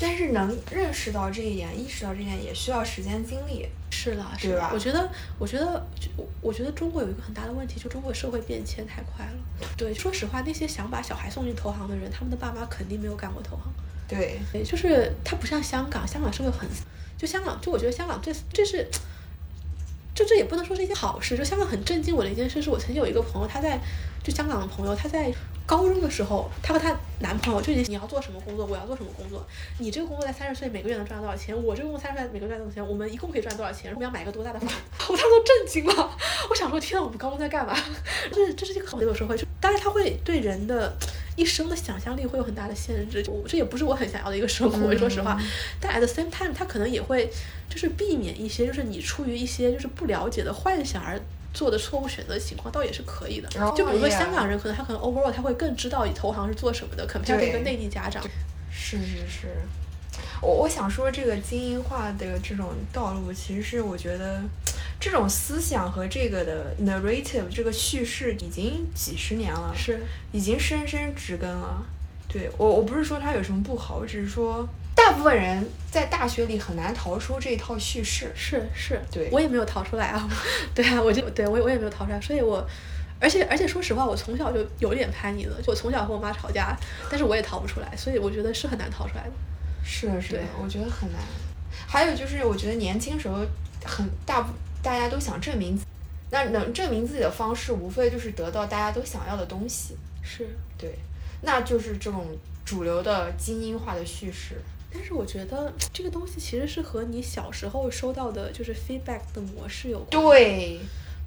[0.00, 3.66] 但是能认识到这一点，意识到这一点，也需要时间精力。
[3.90, 4.70] 是的，是吧？
[4.72, 5.86] 我觉得，我觉得，
[6.16, 9.66] 我我觉得中国有一个很大的问题，就中国社会变迁太快了。
[9.76, 13.64] 对，说实话，那些想把小孩送进投行的人，他们的爸妈肯定没有干过投行。
[14.08, 16.68] 对，就是它不像香港，香港社会很。
[17.18, 18.88] 就香港，就我觉得香港这这是，
[20.14, 21.36] 就这也不能说是一件好事。
[21.36, 23.80] 就香港很震惊我的一件事，是我曾经有一个朋友，他在
[24.22, 25.32] 就香港的朋友，她在
[25.66, 29.46] 高中的时候，她和她男朋友就你要做什么工作，我要做什么工作，
[29.78, 34.68] 你这个工作在三十岁每个月能赚到多少钱，我这个工作三十岁每个月赚多少钱，我们一共可以赚多少钱，我们要买一个多大的房，
[35.08, 36.18] 我当时都震惊了。
[36.50, 37.74] 我想说，天呐，我们高中在干嘛？
[38.32, 40.96] 这 这是一个很那个社会，就但是他会对人的。
[41.38, 45.40] 一生的想象力会有很大的限制，我这也不是我很想要的一个生活，说实话。
[45.80, 47.30] 但 at the same time，他可能也会
[47.70, 51.16] 就是避免一些，就是你出于一些就是不了解的幻想而
[51.52, 53.48] 做的错误选择的情况，倒也是可以的。
[53.76, 58.22] 就比如说香港人，可能他可能 overall 他会更知道投行是做什么的，可能像一个内地家长。
[58.70, 59.48] 是是是，
[60.40, 64.42] 我我想说这个精英化的这种道路，其实是我觉得。
[65.00, 71.86] 这种思想和这个的 narrative 这个叙事已经几十年了，是已经深深植根了。
[72.26, 74.68] 对我，我不是说它有什么不好，我只是说
[74.98, 78.32] 大部分人在大学里很难逃出这一套叙事。
[78.34, 80.28] 是是，对我也没有逃出来啊。
[80.74, 82.66] 对啊，我就对我我也没有逃出来，所以我
[83.20, 86.76] 而且而且说实话，我从小就有点叛逆了，我从小和我妈吵架，
[87.08, 89.32] 但是我也逃不出来，所以我觉得是很难逃出来的。
[89.84, 91.20] 是是，我觉得很难。
[91.86, 93.38] 还有就是，我觉得年轻时候
[93.84, 94.52] 很大部。
[94.80, 95.76] 大家都想证明，
[96.30, 99.96] 那能证明自己的方式，无非就是得到大家都想要的东西。
[100.22, 100.96] 是对，
[101.42, 102.24] 那就是这种
[102.64, 104.54] 主流的精英化的叙事。
[104.98, 110.10] 但是我觉得这个东西其实是和你小时候收到的就是 feedback 的模式有关。
[110.10, 110.80] 对。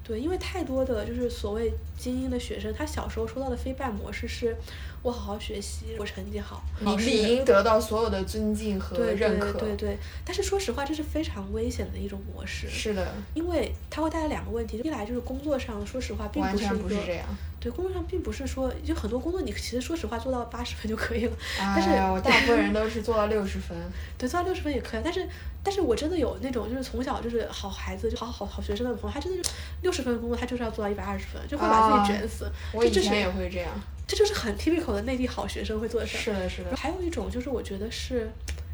[0.04, 4.54] 对，因为太多的就是所谓精英的学生，他小时候收到的 feedback 模式是，
[5.00, 9.60] 我好好学习，我成绩好，你理应得到所有的尊敬和认可。
[9.60, 9.98] 对对对。
[10.24, 12.68] 但是说实话，这是非常危险的一种模式。
[12.68, 13.14] 是的。
[13.32, 17.24] 因为它会带来两个问题，一来就是工作上，说实话，并不是不是这样。
[17.62, 21.36] 对，工作上并不是说，就很多工作你其实说实话做到八十分就可以了。
[21.56, 23.76] 但是我大部分人都是做到六十分。
[24.18, 25.26] 对，做到六十分也可以，但是。
[25.64, 29.48] 但是我真的有那种就是从小就是好孩子就好好好学生的朋友，他真的就
[29.82, 32.50] 六十分的工作，他就是要做到一百二十分，就会把自己卷死。
[32.72, 33.70] 我以前也会这样。
[34.04, 36.18] 这就是很 typical 的内地好学生会做的事。
[36.18, 36.74] 是的，是的。
[36.74, 38.28] 还有一种就是我觉得是，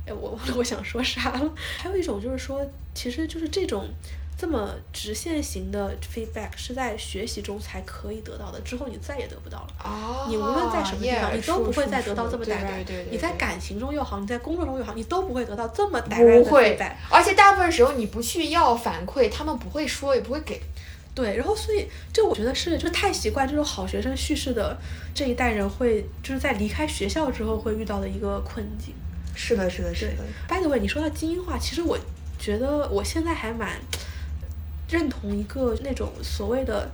[0.07, 1.53] 哎，我忘了 我想说啥了。
[1.77, 3.87] 还有一种就是说，其实就是这种。
[4.41, 9.69] 这么直线型的 feedback 是在学习中才可以得到的，之后你再也得不到了。
[9.85, 10.27] 哦。
[10.29, 12.85] 你无论在什么地方，你都不会再得到这么带来。
[13.11, 16.93] 你在感情中又好，你在工作中又好，你都不会得到这么带来的 feedback。
[17.11, 20.63] 而且大部分时候你不去要反馈，他们不会说，也不会给。
[21.17, 24.79] 对，然后所以这我觉得是，就太习惯这种好学生叙事的
[25.13, 28.95] 这一代人会，就是在离开学校之后会遇到的一个困境。
[29.35, 30.13] 是的，是的，是的。
[30.49, 31.99] By the way，你说到精英化，其实我
[32.39, 33.71] 觉得我现在还蛮。
[34.89, 36.91] 认同一个那种所谓的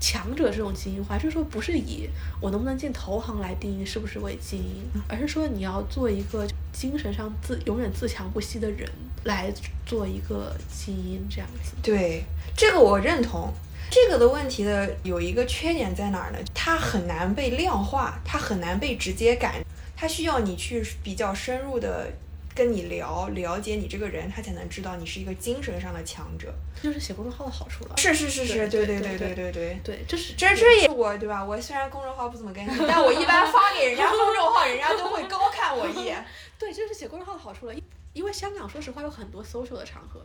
[0.00, 2.08] 强者这种精英化，就是说不是以
[2.40, 8.88] 我能不能进投行来定义是不是为精英，而是说你要做一个精神上自永远自强不息的人
[9.24, 9.52] 来
[9.86, 11.72] 做一个精英这样子。
[11.82, 12.24] 对，
[12.56, 13.52] 这个我认同。
[13.90, 16.38] 这个的问题的有一个缺点在哪儿呢？
[16.54, 22.10] 它很难被量化，它很难被直接感，它需要你去比较深入的。
[22.54, 26.54] 跟你聊了解你这个人，他才能知道你是一个精神上的强者。
[26.80, 27.96] 这就是写公众号的好处了。
[27.96, 29.80] 是是是是，对对对对对对。
[29.82, 31.44] 对，这是这这也我对吧？
[31.44, 36.24] 我虽然公众号不怎么更新，但我一般发给人家公众号，人家都会高看我一眼。
[36.56, 37.74] 对，这是写公众号的好处了。
[37.74, 37.82] 因
[38.12, 40.24] 因为香港说实话有很多 social 的场合，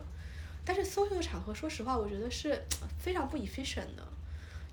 [0.64, 2.64] 但是 social 的场合说实话我觉得是
[2.98, 4.06] 非常不 efficient 的。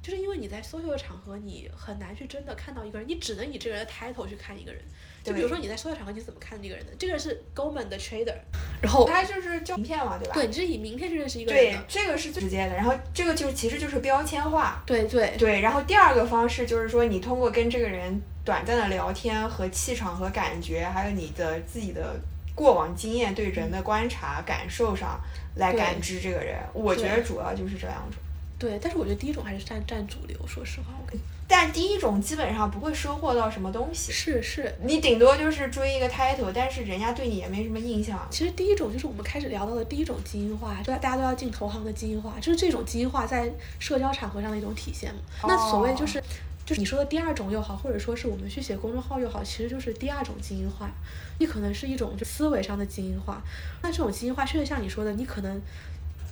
[0.04, 4.82] 就是因为你在 social 的场合，你很难去真的看到一个人，你只能以这个人的 title 去看一个人。
[5.28, 6.94] 就比如说你在 social 场合，你怎么看这个人的？
[6.98, 8.34] 这个人是 Goldman 的 trader，
[8.82, 10.34] 然后他就是叫名片嘛，对吧？
[10.34, 12.74] 对，你是以名片去认识一个人对，，这个是最直接的。
[12.74, 14.82] 然后这个就其实就是标签化。
[14.86, 22.16] 对对对，然后第二个方式就是说，你通过跟这个人短暂的聊天和气场和感觉，还有你的自己的
[22.56, 25.20] 过往经验对人的观察、感受上
[25.56, 26.58] 来感知这个人。
[26.74, 28.20] 我觉得主要就是这两种。
[28.58, 34.76] 对，但是我觉得第一种还是占占主流，说实话，我跟你但第一种基本上不会收获到什么东西，是是。
[34.84, 38.28] 你顶多就是追一个 title，但是人家对你也没什么印象。
[38.30, 45.22] 其实第一种就是我们开始聊到的第一种精英化，就大家都要进投行的精英化，就是这种精英化在社交场合上的一种体现嘛。
[45.44, 46.22] 那所谓就是。
[46.68, 50.92] 就是你说的第二种又好，或者说是我们去写公众号又好，其实就是第二种精英化。
[51.40, 53.42] 你可能是一种就思维上的精英化，
[53.82, 55.62] 那这种精英化确实像你说的，你可能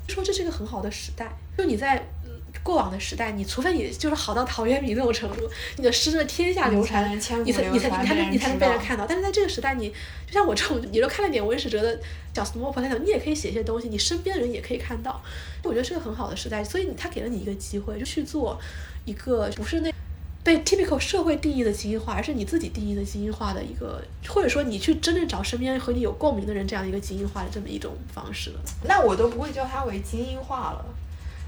[0.09, 2.24] 说这是一个很好的时代，就你在嗯
[2.63, 9.05] 过往的时代，你除非你就是好到陶渊明那种程度，你的诗真的天下流传，千古你才你才你才能你才能被人看到。
[9.07, 9.89] 但是在这个时代你，
[10.27, 11.99] 就像我这种，你就看了点文史哲的
[12.33, 15.21] 小 small p o t a t o 你也可以写一些东西，你身边的人也可以看到。
[15.63, 18.59] 我觉得是个很好的时代，所以他给了你一个机会，就去做
[19.05, 19.91] 一个不是那。
[20.43, 28.59] 被 typical 社会定义的精英化，而是你自己定义的精英化的一个，或者说你去真正找身边和你有共鸣的人，这样一个精英化的这么一种方式了。
[28.83, 30.85] 那我都不会叫它为精英化了，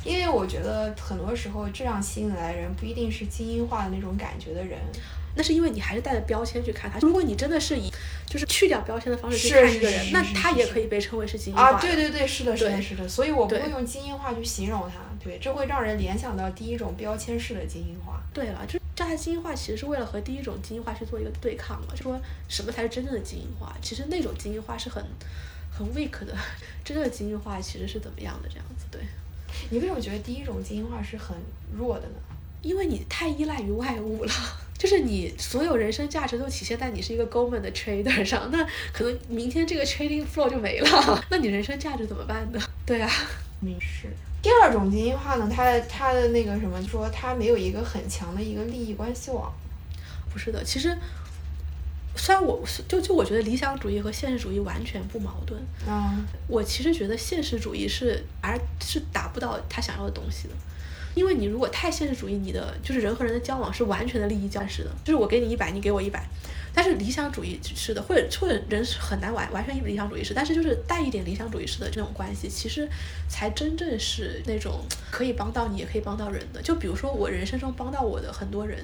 [0.07, 4.79] 因为我觉得很多时候这样吸引来的人不一定是精英化的那种感觉的人。
[5.35, 6.97] 那是因为你还是带着标签去看他。
[6.97, 7.93] 如果你真的是以
[8.25, 11.79] 就是去掉标签的方式去看一个人，是是是那他是是也可以被称为是精英化。
[11.79, 18.19] 对对对，是的，是的，是的，所以我不会用精英化去形容他，对，这会让人联想到第一种标签式的精英化。
[18.33, 23.75] 对了，就叫它精英化，其实是为了和第一种精英化去做一个对抗嘛，就说什么才是真正的精英化？
[23.79, 25.03] 其实那种精英化是很
[25.71, 26.35] 很 weak 的，
[26.83, 28.85] 真正的精英化其实是怎么样的这样子？
[28.89, 29.01] 对，
[29.69, 31.35] 你为什么觉得第一种精英化是很
[31.77, 32.15] 弱的呢？
[32.61, 34.31] 因为你太依赖于外物了。
[34.77, 42.61] 就是你所有人生价值都体现在你是一个 Goldman 的 trader 上，那可能明天这个 trading floor 就没了， 那你人生价值怎么办呢？
[42.85, 43.09] 对啊，
[43.59, 44.07] 没事。
[44.39, 49.51] 第二种精英化呢，它的它的那个什么，说它没有一个很强的一个利益关系网。
[50.31, 50.95] 不是的，其实
[52.17, 60.53] 虽然我就就我觉得理想主义和现实主义完全不矛盾，嗯，我其实觉得现实主义是而是达不到他想要的东西的。
[61.15, 66.23] 因为你如果太现实主义，你的就是人和人的交往是完全的利益交织的，就是我给你一百，你给我一百。
[66.75, 72.87] 但是理想主义是的，或者或者人是很难完完全理想主义式，但是就是带一点理想主义式的这种关系，其实
[73.27, 76.61] 才真正是那种可以帮到你，也可以帮到人的。
[76.61, 78.77] 就比如说我人生中帮到我的很多人，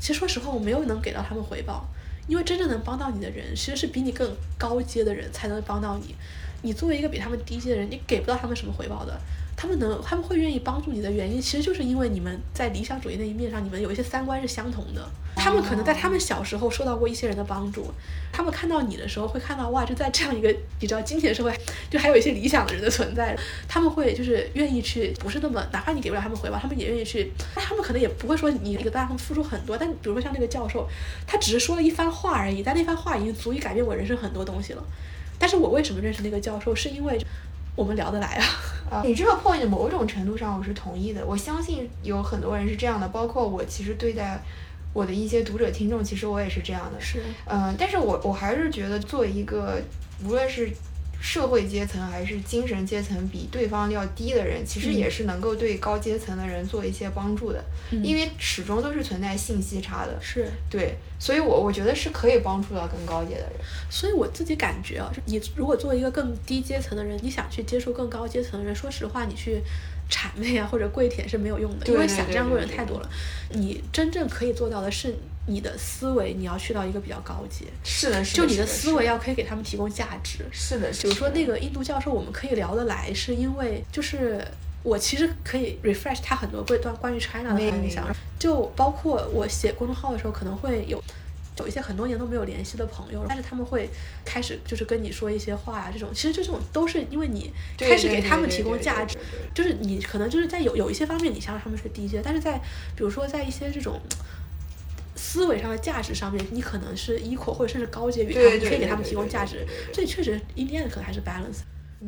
[0.00, 1.86] 其实说实话我没有能给到他们回报，
[2.28, 6.14] 因为真正能帮到你的人，其实是比你更高阶的人才能帮到你。
[6.62, 9.18] 你作为一个比他们低阶的人，你给不到他们什么回报的。
[9.60, 15.04] 他们能，他们会愿意帮助你的原因，其实就是因为你们在理想主义那一面上，你们有一些三观是相同的。
[15.34, 17.92] 他们可能在他们小时候受到过一些人的帮助，
[18.30, 20.48] 他们看到你的时候会看到哇，就在这样一个
[20.80, 21.52] 你知道金钱社会，
[21.90, 23.36] 就还有一些理想的人的存在。
[23.66, 27.32] 他们会就是愿意去，不是那么，哪怕你给不了他们回报，他们也愿意去。
[27.56, 30.88] 他们可能也不会说你给大他们付出很多，但比如说像那个教授，
[31.26, 34.84] 他只是说了一番话而已，但那番话已经足以改变我人生很多东西了。
[35.40, 37.16] 但是我为什么认识那个教授，是因为
[37.78, 38.44] 我们聊得来啊。
[38.90, 44.42] 啊，你这个 point 某种程度上我是同意的，我相信有很多人是这样的，包括我其实对待
[44.92, 47.00] 我的一些读者听众，其实我也是这样的。
[47.00, 49.80] 是，嗯，但是我我还是觉得作为一个
[50.24, 50.68] 无论是
[51.20, 60.16] 社会阶层还是精神阶层比对方要低的人，其实也是能够对高阶层的人做一些帮助的，嗯因为始终都是存在信息差的。
[60.20, 63.52] 是，对，所以我我觉得是可以帮助到更高阶的人。
[63.90, 69.60] 所以我自己感觉啊，就你如果做一个更低阶层的人，你想去接触更高阶层的人，说实话，你去
[70.08, 73.10] 谄媚啊或者跪舔是没有用的，因为想这样做对对人太多了。
[73.50, 75.14] 你真正可以做到的是
[75.48, 80.44] 你的思维，你要去到一个比较高阶，是的，是就你的的思维要可以给他们提供价值。
[80.52, 84.46] 是的，比如说那个印度教授，我们可以聊得来，是因为就是
[84.82, 88.06] 我其实可以 refresh 他很多关段关于 China 的没印象，
[88.38, 91.02] 就包括我写公众号的时候可能会有。
[91.60, 93.90] 有一些很多年都没有联系的朋友，但是他们会
[94.24, 99.18] 开始就是跟你说一些话呀、这种其实这种都是因为你开始给他们提供价值
[99.52, 102.60] 就是你可能就是在有有一些方面你想让他们是低阶，但是在
[102.94, 104.00] 比如说在一些这种
[105.18, 111.62] 思维上的价值上面，你可能是 equal 或者甚至高阶于他你可以给他们提供价值对对对，对所以确实 in the end 可能还是 balance。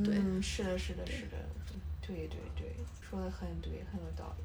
[0.04, 1.36] 对嗯，是的，是的，是的，
[2.06, 4.44] 对对对，说的很对，很有道理。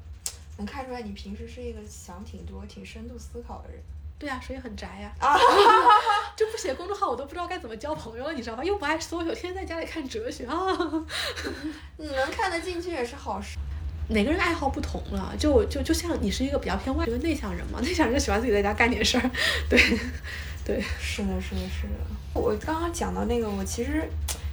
[0.58, 3.80] 能看出来你平时是一个想挺多、挺深度思考的人。
[4.18, 5.36] 对啊、所以很宅呀、啊
[6.34, 8.64] 就不写公众号，我都不知道该怎么交朋友了，你知道吧？
[8.64, 10.56] 又不爱 social，天天在家里看哲学啊。
[11.98, 13.58] 你 能看得进去也是好事。
[14.08, 19.30] 每个人爱好不同了，就就就像你是一个比较偏外一个内向人嘛，内向人就喜欢自己在家干点事儿，
[19.68, 19.78] 对，
[20.64, 21.94] 对，是的，是的，是的。
[22.32, 24.08] 我刚刚讲到那个，我其实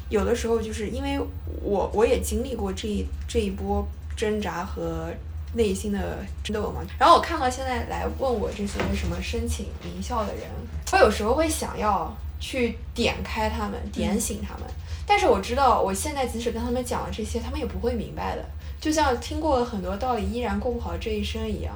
[0.09, 1.19] 有的时候就是因为
[1.61, 5.13] 我我也经历过这一这一波挣扎和
[5.53, 6.81] 内心的争斗嘛。
[6.97, 10.43] 然后我看到现在来问我这些什么申请名校的人，
[10.93, 14.63] 我有时候会想要去点开他们，点醒他们。
[15.05, 18.43] 但是我知道，我现在即使跟他们讲了这些，他们也不会明白的。
[18.83, 21.73] 就像听过了很多道理，依然过不好这一生一样。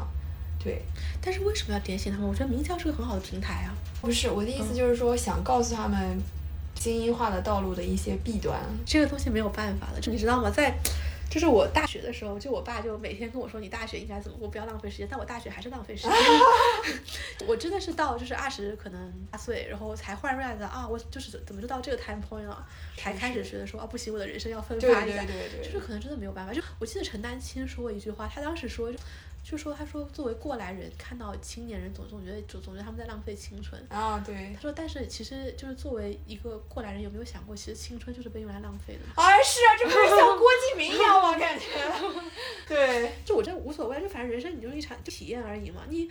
[0.61, 0.81] 对，
[1.21, 2.27] 但是为什么要点醒他们？
[2.27, 3.71] 我觉得名校是个很好的平台啊。
[4.01, 6.21] 不是我的意思，就是说想告诉他们
[6.75, 8.59] 精英化的道路的一些弊端。
[8.85, 10.49] 这个东西没有办法的，你知道吗？
[10.49, 10.77] 在
[11.29, 15.07] 就是我大学的时候，就我爸就每天跟我说你大学应该怎么过，不要浪费时间。
[15.09, 16.11] 但我大学还是浪费时间。
[17.47, 22.65] 我真的是到就是二十可能八岁，然后才忽然 realize 啊，我就是怎么就到这个 time point 了，
[22.95, 25.25] 才开始觉得说啊不行，我的人生要奋发一下。
[25.61, 26.53] 就是可能真的没有办法。
[26.53, 28.91] 就我记得陈丹青说过一句话，他当时说。
[29.49, 34.51] 就说他说作为过来人看到青年人总总觉得总总觉得他们在浪费青春啊对。
[34.53, 41.37] 他说但是其实就是作为一个过来人有没有想过其实青春就是被用来浪费的啊是啊这不是像郭敬明一样吗？
[41.39, 41.65] 感觉
[42.67, 43.13] 对。
[43.23, 45.83] 就我这无所谓就反正人生你就是一场体验而已嘛。
[45.89, 46.09] 你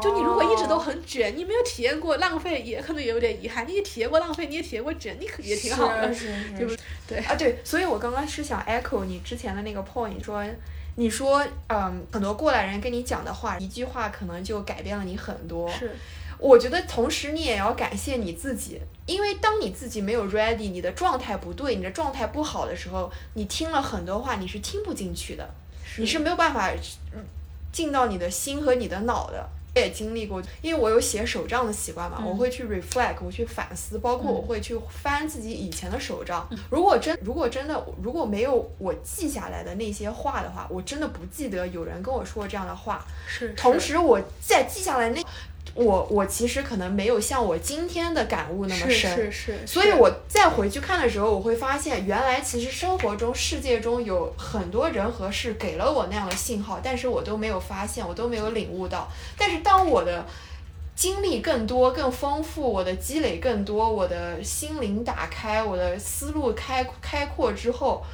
[0.00, 6.26] 就你如果一直都很卷你没有体验过浪费也可能也有点遗憾你也体验过浪费你也体验过卷你可也挺好的是
[6.56, 7.18] 是是 对？
[7.20, 10.42] 啊对所以我刚刚是想 echo 你之前的那个 point 说。
[11.00, 15.66] 你说，嗯，很多过来人跟你讲的话，一句话可能就改变了你很多。
[15.72, 15.90] 是，
[16.36, 25.48] 我觉得同时你也要感谢你自己，因为当你自己没有 ready，你的状态不对，你的状态不好的时候，你听了很多话，你是听不进去的，
[25.96, 26.70] 你是没有办法
[27.72, 29.48] 进到你的心和你的脑的。
[29.74, 36.48] 也经历过，因为我有写手账的习惯嘛，我会去 reflect，我去反思，包括我会去翻自己以前的手账。
[36.70, 43.04] 如果真如果真的如果没有我记下来的那些话的话，我真的不记得有人跟我说过这样的话。
[43.26, 43.54] 是。
[43.54, 45.22] 同时，我在记下来那。
[45.74, 59.08] 我我其实可能没有像我今天的感悟那么深，是是是，所以我再回去看的时候，我会发现原来其实生活中世界中有很多人和事给了我那样的信号，但是我都没有发现，我都没有领悟到。
[59.38, 60.26] 但是当我的
[60.96, 68.04] 经历更多、更丰富，我的积累更多，我的心灵打开，我的思路开开阔之后，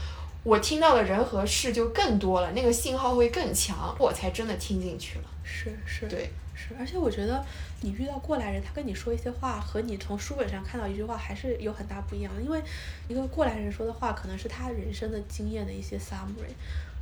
[0.45, 5.25] 我听到的人和事就更多了，那个信号会更强，我才真的听进去了。
[5.43, 6.31] 是是，对。
[6.79, 7.45] 而且我觉得，
[7.83, 12.43] 你遇到过来人，他跟你说一些话，和你从书本上看到一句话，还是有很大不一样的。
[12.43, 12.61] 因为
[13.09, 16.53] 一个过来人说的话，可能是他人生的经验的一些 summary，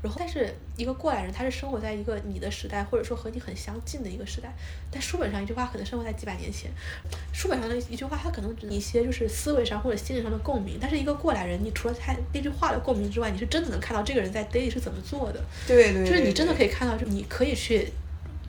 [0.03, 4.53] 然后但是一个过来人，他是生活在一个你的时代，或者说和你很相近的一个时代。
[4.91, 6.71] 但书本上一句话，可能生活在几百年前。
[7.33, 10.79] 书本上的一句话，他可能只一些就是思维上或者心理上的共鸣。
[10.81, 15.43] 但是一个过来人，你除了他那句话的共鸣之外，你是真的能看到这个人在 daily 是怎么做的。
[15.67, 16.05] 对对。
[16.05, 17.93] 就是你真的可以看到，就你可以去。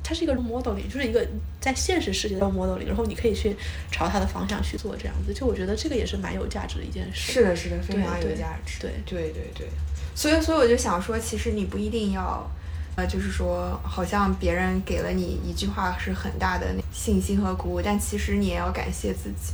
[0.07, 1.27] 它是一个 modeling，就是一个
[1.59, 3.55] 在现实世界的 modeling，然后你可以去
[3.91, 7.33] 朝它的方向去做这样子，就我觉得这个也是蛮有价值的一件事。
[7.33, 8.79] 是的，是的，非常有价值。
[8.79, 9.67] 对对对对，
[10.13, 12.47] 所以所以我就想说，其实你不一定要，
[12.95, 19.53] 呃，就是说，好像别人给了你一句话是很大的信心和鼓舞，但其实你也要感谢自己，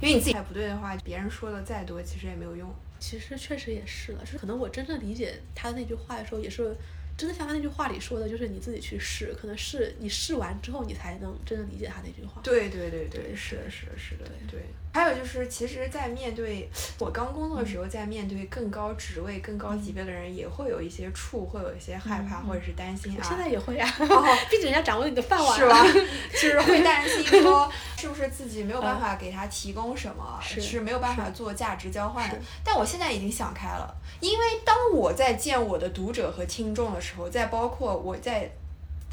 [0.00, 2.66] 因为你自己不对的话，别人说的再多，其实也没有用。
[2.98, 6.74] 其实确实也是了，就是可能我真正理解他的那句话的时候，也是。
[7.20, 12.40] 真的像他那句话里说的，就是你自己去试，可能试你试完之后，你才能真正理解他那句话。
[12.42, 14.60] 对对对对，是的，是的，是的，对。
[14.92, 16.68] 还有就是，其实，在面对
[16.98, 23.22] 我刚工作的时候，在面对更高职位、更高级别的人，也会有一些怵，会有一些害怕，或者是担心啊。
[23.22, 23.88] 现在也会啊，
[24.50, 25.86] 毕竟人家掌握你的饭碗，是吧？
[26.32, 32.36] 就是会担心 说，是不是自己没有办法给他提供什么，是没有办法做价值交换的。
[32.64, 38.50] 但我现在已经想开了，因为当我在见我的读者和听众的时候，在包括我在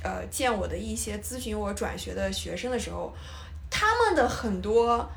[0.04, 3.14] 呃见我的一些咨询我转学的学生的时候，
[3.70, 5.10] 他们的很多。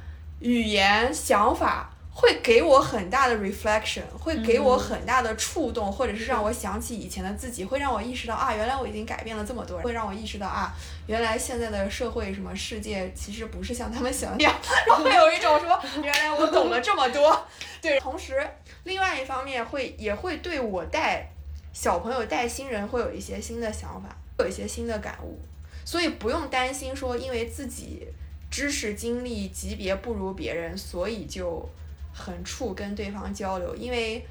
[0.43, 10.75] 语言想法会给我很大的 reflection，会给我很大的触动，或者是让我想起以前的自己，会让我意识到啊，原来我已经改变了这么多，会让我意识到啊，
[11.07, 14.57] 原来现在的社会什么世界其实不是像他们想的那样，
[14.89, 17.47] 然后会有一种说原来我懂了这么多。
[17.83, 18.49] 对，同时
[18.85, 21.31] 另外一方面会也会对我带
[21.73, 25.39] 小朋友带新人会有一些新的想法，有一些新的感悟，
[25.85, 28.07] 所以不用担心说因为自己。
[28.53, 31.65] 知识经历级别不如别人，所以就
[32.13, 34.27] 很怵跟对方交流，因为，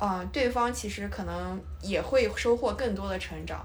[0.00, 3.64] 嗯，对方其实可能也会收获更多的成长。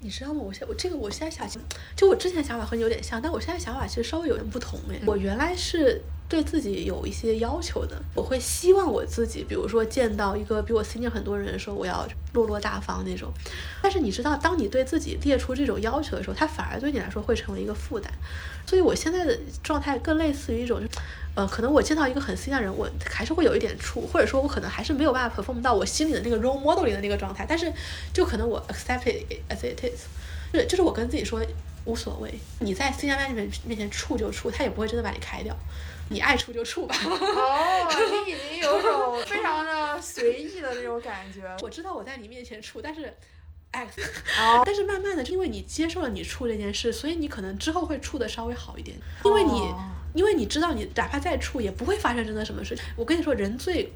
[0.00, 0.40] 你知道吗？
[0.42, 1.46] 我现我这个我现在想，
[1.94, 4.98] 就我之前想法和你有点像，但我现在想法其实稍微有点不同诶。
[5.06, 8.00] 我原来是对自己有一些要求的。
[8.14, 13.32] 我会希望我自己，比如说见到一个比我亲近很多人的时候，我要落落大方那种。
[13.82, 18.12] 但是你知道，当你对自己列出这种要求的时候，它反而对你来说会成为一个负担。
[18.66, 20.82] 所以我现在的状态更类似于一种，
[21.34, 27.46] 呃，可能我见到一个很 senior 人，我还是会有一点怵，或者说我可能还是没有办法 perform 到我心里的那个 role model 里的那个状态。
[27.48, 27.72] 但是
[28.12, 30.04] 就可能我 accept it as it is，
[30.52, 31.40] 就是就是我跟自己说。
[31.84, 35.56] 无所谓，你在 C 加班里面面前处就处，他也不会真的把你开掉，
[36.08, 36.94] 你爱处就处吧。
[37.04, 41.56] 哦，你已经有种 非常的随意的那种感觉。
[41.60, 43.14] 我知道我在你面前处，但是
[44.40, 49.72] 哦，但是慢慢的，因为你接受了你处这件事，所以你可能之后会处的稍微好一点，因为你，
[50.14, 52.76] 因为你知道你哪怕再处也不会发生真的什么事。
[52.96, 53.92] 我跟你说，人最。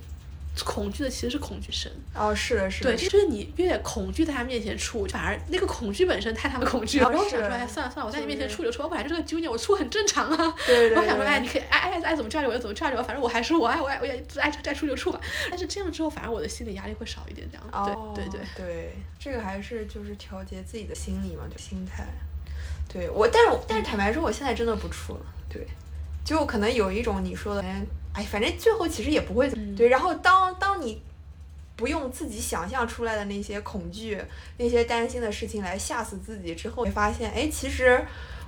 [0.66, 7.08] 恐惧的其实是恐惧神哦，是的，是的，对，就是你越恐惧在他面前处，反而那个恐惧本身太他妈恐惧了。
[7.10, 10.54] 然后想说，哎，算了算了，我在你面前处就处，我本来就是个 junior，我处很正常啊。
[10.66, 10.98] 对对。
[11.00, 15.18] 我想说，哎，你可以爱爱爱怎么拽着我就怎么拽着我，反正我还是我爱我爱我也爱爱处就处吧。
[15.48, 18.14] 但是这样之后，反而我的心理压力会少一点，这样。
[18.14, 22.06] 对对对对，这个还是就是调节自己的心理嘛，就心态。
[22.92, 25.20] 对我，但是但是坦白说，我现在真的不处了。
[25.48, 25.66] 对，
[26.24, 27.64] 就可能有一种你说的。
[28.14, 29.88] 哎，反正最后其实也不会对。
[29.88, 31.00] 然后当当你
[31.76, 34.20] 不用自己想象出来的那些恐惧、
[34.58, 38.04] 那些担心的事情来吓死自己之后，会发现，哎，其实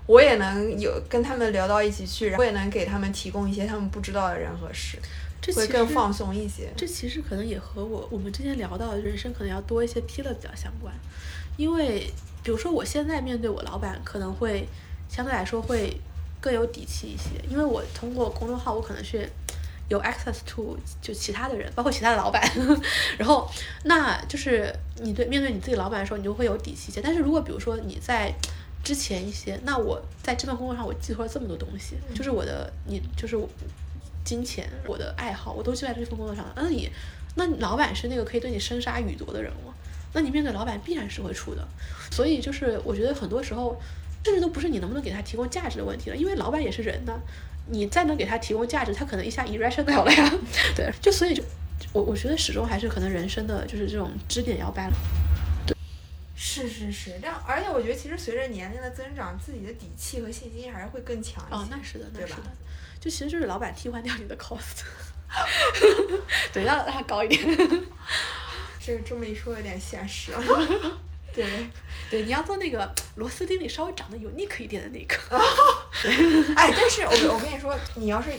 [0.06, 4.98] 我也能有跟他们聊到一起去，我也能给他们提供一些他们不知道的人和事，
[5.40, 6.70] 这会更放松一些。
[6.76, 10.94] 这其实可能也和我我们之前聊到的人生可能要多一些 P 的比较相关，
[11.56, 12.12] 因为
[12.42, 14.68] 比如说我现在面对我老板，可能会
[15.08, 15.98] 相对来说会
[16.44, 19.26] 更有底气一些，因为我通过公众号，我可能是。
[19.90, 22.42] 有 access to 就其他的人，包括其他的老板，
[23.18, 23.46] 然后
[23.84, 27.02] 那就是你对面对你自己老板的时候，你就会有底气一些。
[27.02, 28.32] 但是如果比如说你在
[28.82, 33.38] 之前一些，那我在这份工作上我寄托了这么多东西，就是我的你就是
[34.24, 36.46] 金钱，我的爱好，我都寄在这份工作上。
[36.56, 36.90] 那你
[37.34, 39.70] 那老板是那个可以对你生杀予夺的人物，
[40.14, 41.62] 那你面对老板必然是会出的。
[42.10, 43.78] 所以就是我觉得很多时候，
[44.24, 47.20] 甚至都不是你能不能给他提供价值的问题了，因为老板也是人呢。
[47.66, 50.30] 你再能给他提供价值，他可能一下 irrational 了呀。
[50.76, 51.42] 对，就所以就
[51.94, 54.92] 我我觉得始终还是可能人生的就是这种支点要掰了。
[55.66, 55.74] 对，
[56.36, 61.56] 是是是，这样而且我觉得其实随着年龄的增长，自己的底气和信心还是会更强一些。
[61.56, 62.42] 哦，那是的，那是的。
[63.00, 64.84] 就其实就是老板替换掉你的 cost。
[66.52, 67.42] 对，让让他高一点。
[68.78, 70.32] 这这么一说有点现实。
[71.34, 71.44] 对，
[72.10, 75.16] 对，你要做那个螺丝钉里稍微长得 unique 一点的那个。
[76.54, 78.30] 哎，但是我我跟你说，你要是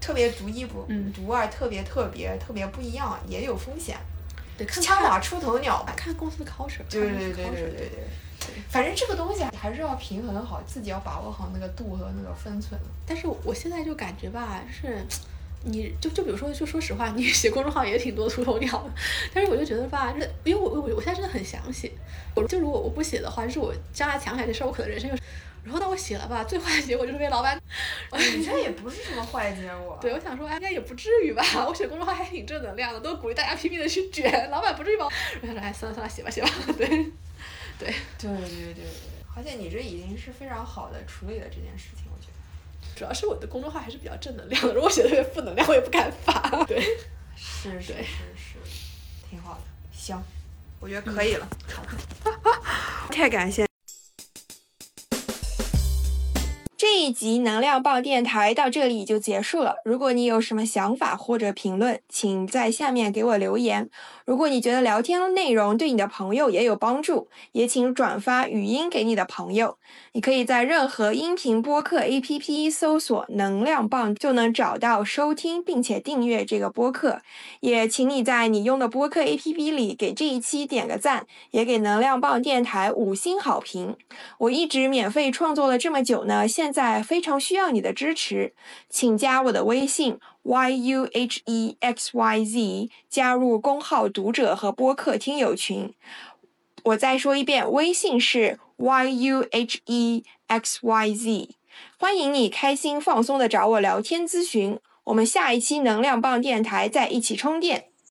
[0.00, 3.98] 特别独一不独二，特别特别特别不一样，也有风险。
[4.56, 6.82] 对，枪打出头鸟，看公司的 culture。
[6.88, 8.04] 对对对对对对对。
[8.70, 12.80] 反正这个东西还是要平衡好，自己要把握好那个度和那个分寸。
[13.06, 15.04] 但是我现在就感觉吧，是。
[15.64, 18.90] 你就就比如说，就说实话，你写公众号也挺多秃头鸟的，
[19.34, 21.92] 但是我就觉得吧，这因为我我我现在真的很想写，
[22.34, 25.16] 我就如果我不写的话，就是我将来强起来这事儿，我可能人生就，
[25.62, 27.60] 然后那我写了吧，最坏的结果就是被老板，
[28.12, 29.98] 你这也不是什么坏结果。
[30.00, 35.06] 对，我想说，哎，应该也不至于吧，我写公众号还挺正能量的，都鼓励大家拼命的去卷，老板不至于吧？
[35.42, 38.84] 我想说，哎，算了算了，写吧写吧， 对，对，对对对对，
[39.36, 42.09] 而且你这已经是非常好的处理了这件事情。
[42.96, 46.32] 主要是我的公众号还是比较正能量的， 如果写的特别负能量，我也不敢发。
[46.68, 46.80] 对，
[47.34, 47.94] 是是是
[48.36, 48.56] 是，
[49.30, 49.60] 挺好的。
[49.92, 50.22] 行，
[50.80, 51.48] 我觉得可以了。
[53.10, 53.66] 太感谢。
[56.76, 59.76] 这一集能量棒电台到这里就结束了。
[59.84, 63.90] 如果你有什么想法或者评论，请在下面给我留言。
[64.30, 69.76] 如果你觉得聊天内容对你的朋友也有帮助，也请转发语音给你的朋友。
[70.12, 77.22] 你可以在任何音频播客 APP 搜索“能量棒”就能找到收听并且订阅这个播客。
[77.58, 83.96] 也请你在你用的播客 APP 里给这一期点个赞，也给能量棒电台五星好评。
[84.38, 88.52] 我一直免费创作了这么久呢，现在非常需要你的支持，
[88.88, 95.92] 请加我的微信 y u h e x y z，加入公号读者和播客听友群。
[96.84, 101.50] 我再说一遍，微信是 y u h e x y z，
[101.98, 104.78] 欢迎你开心放松的找我聊天咨询。
[105.04, 107.89] 我们下一期能量棒电台再一起充电。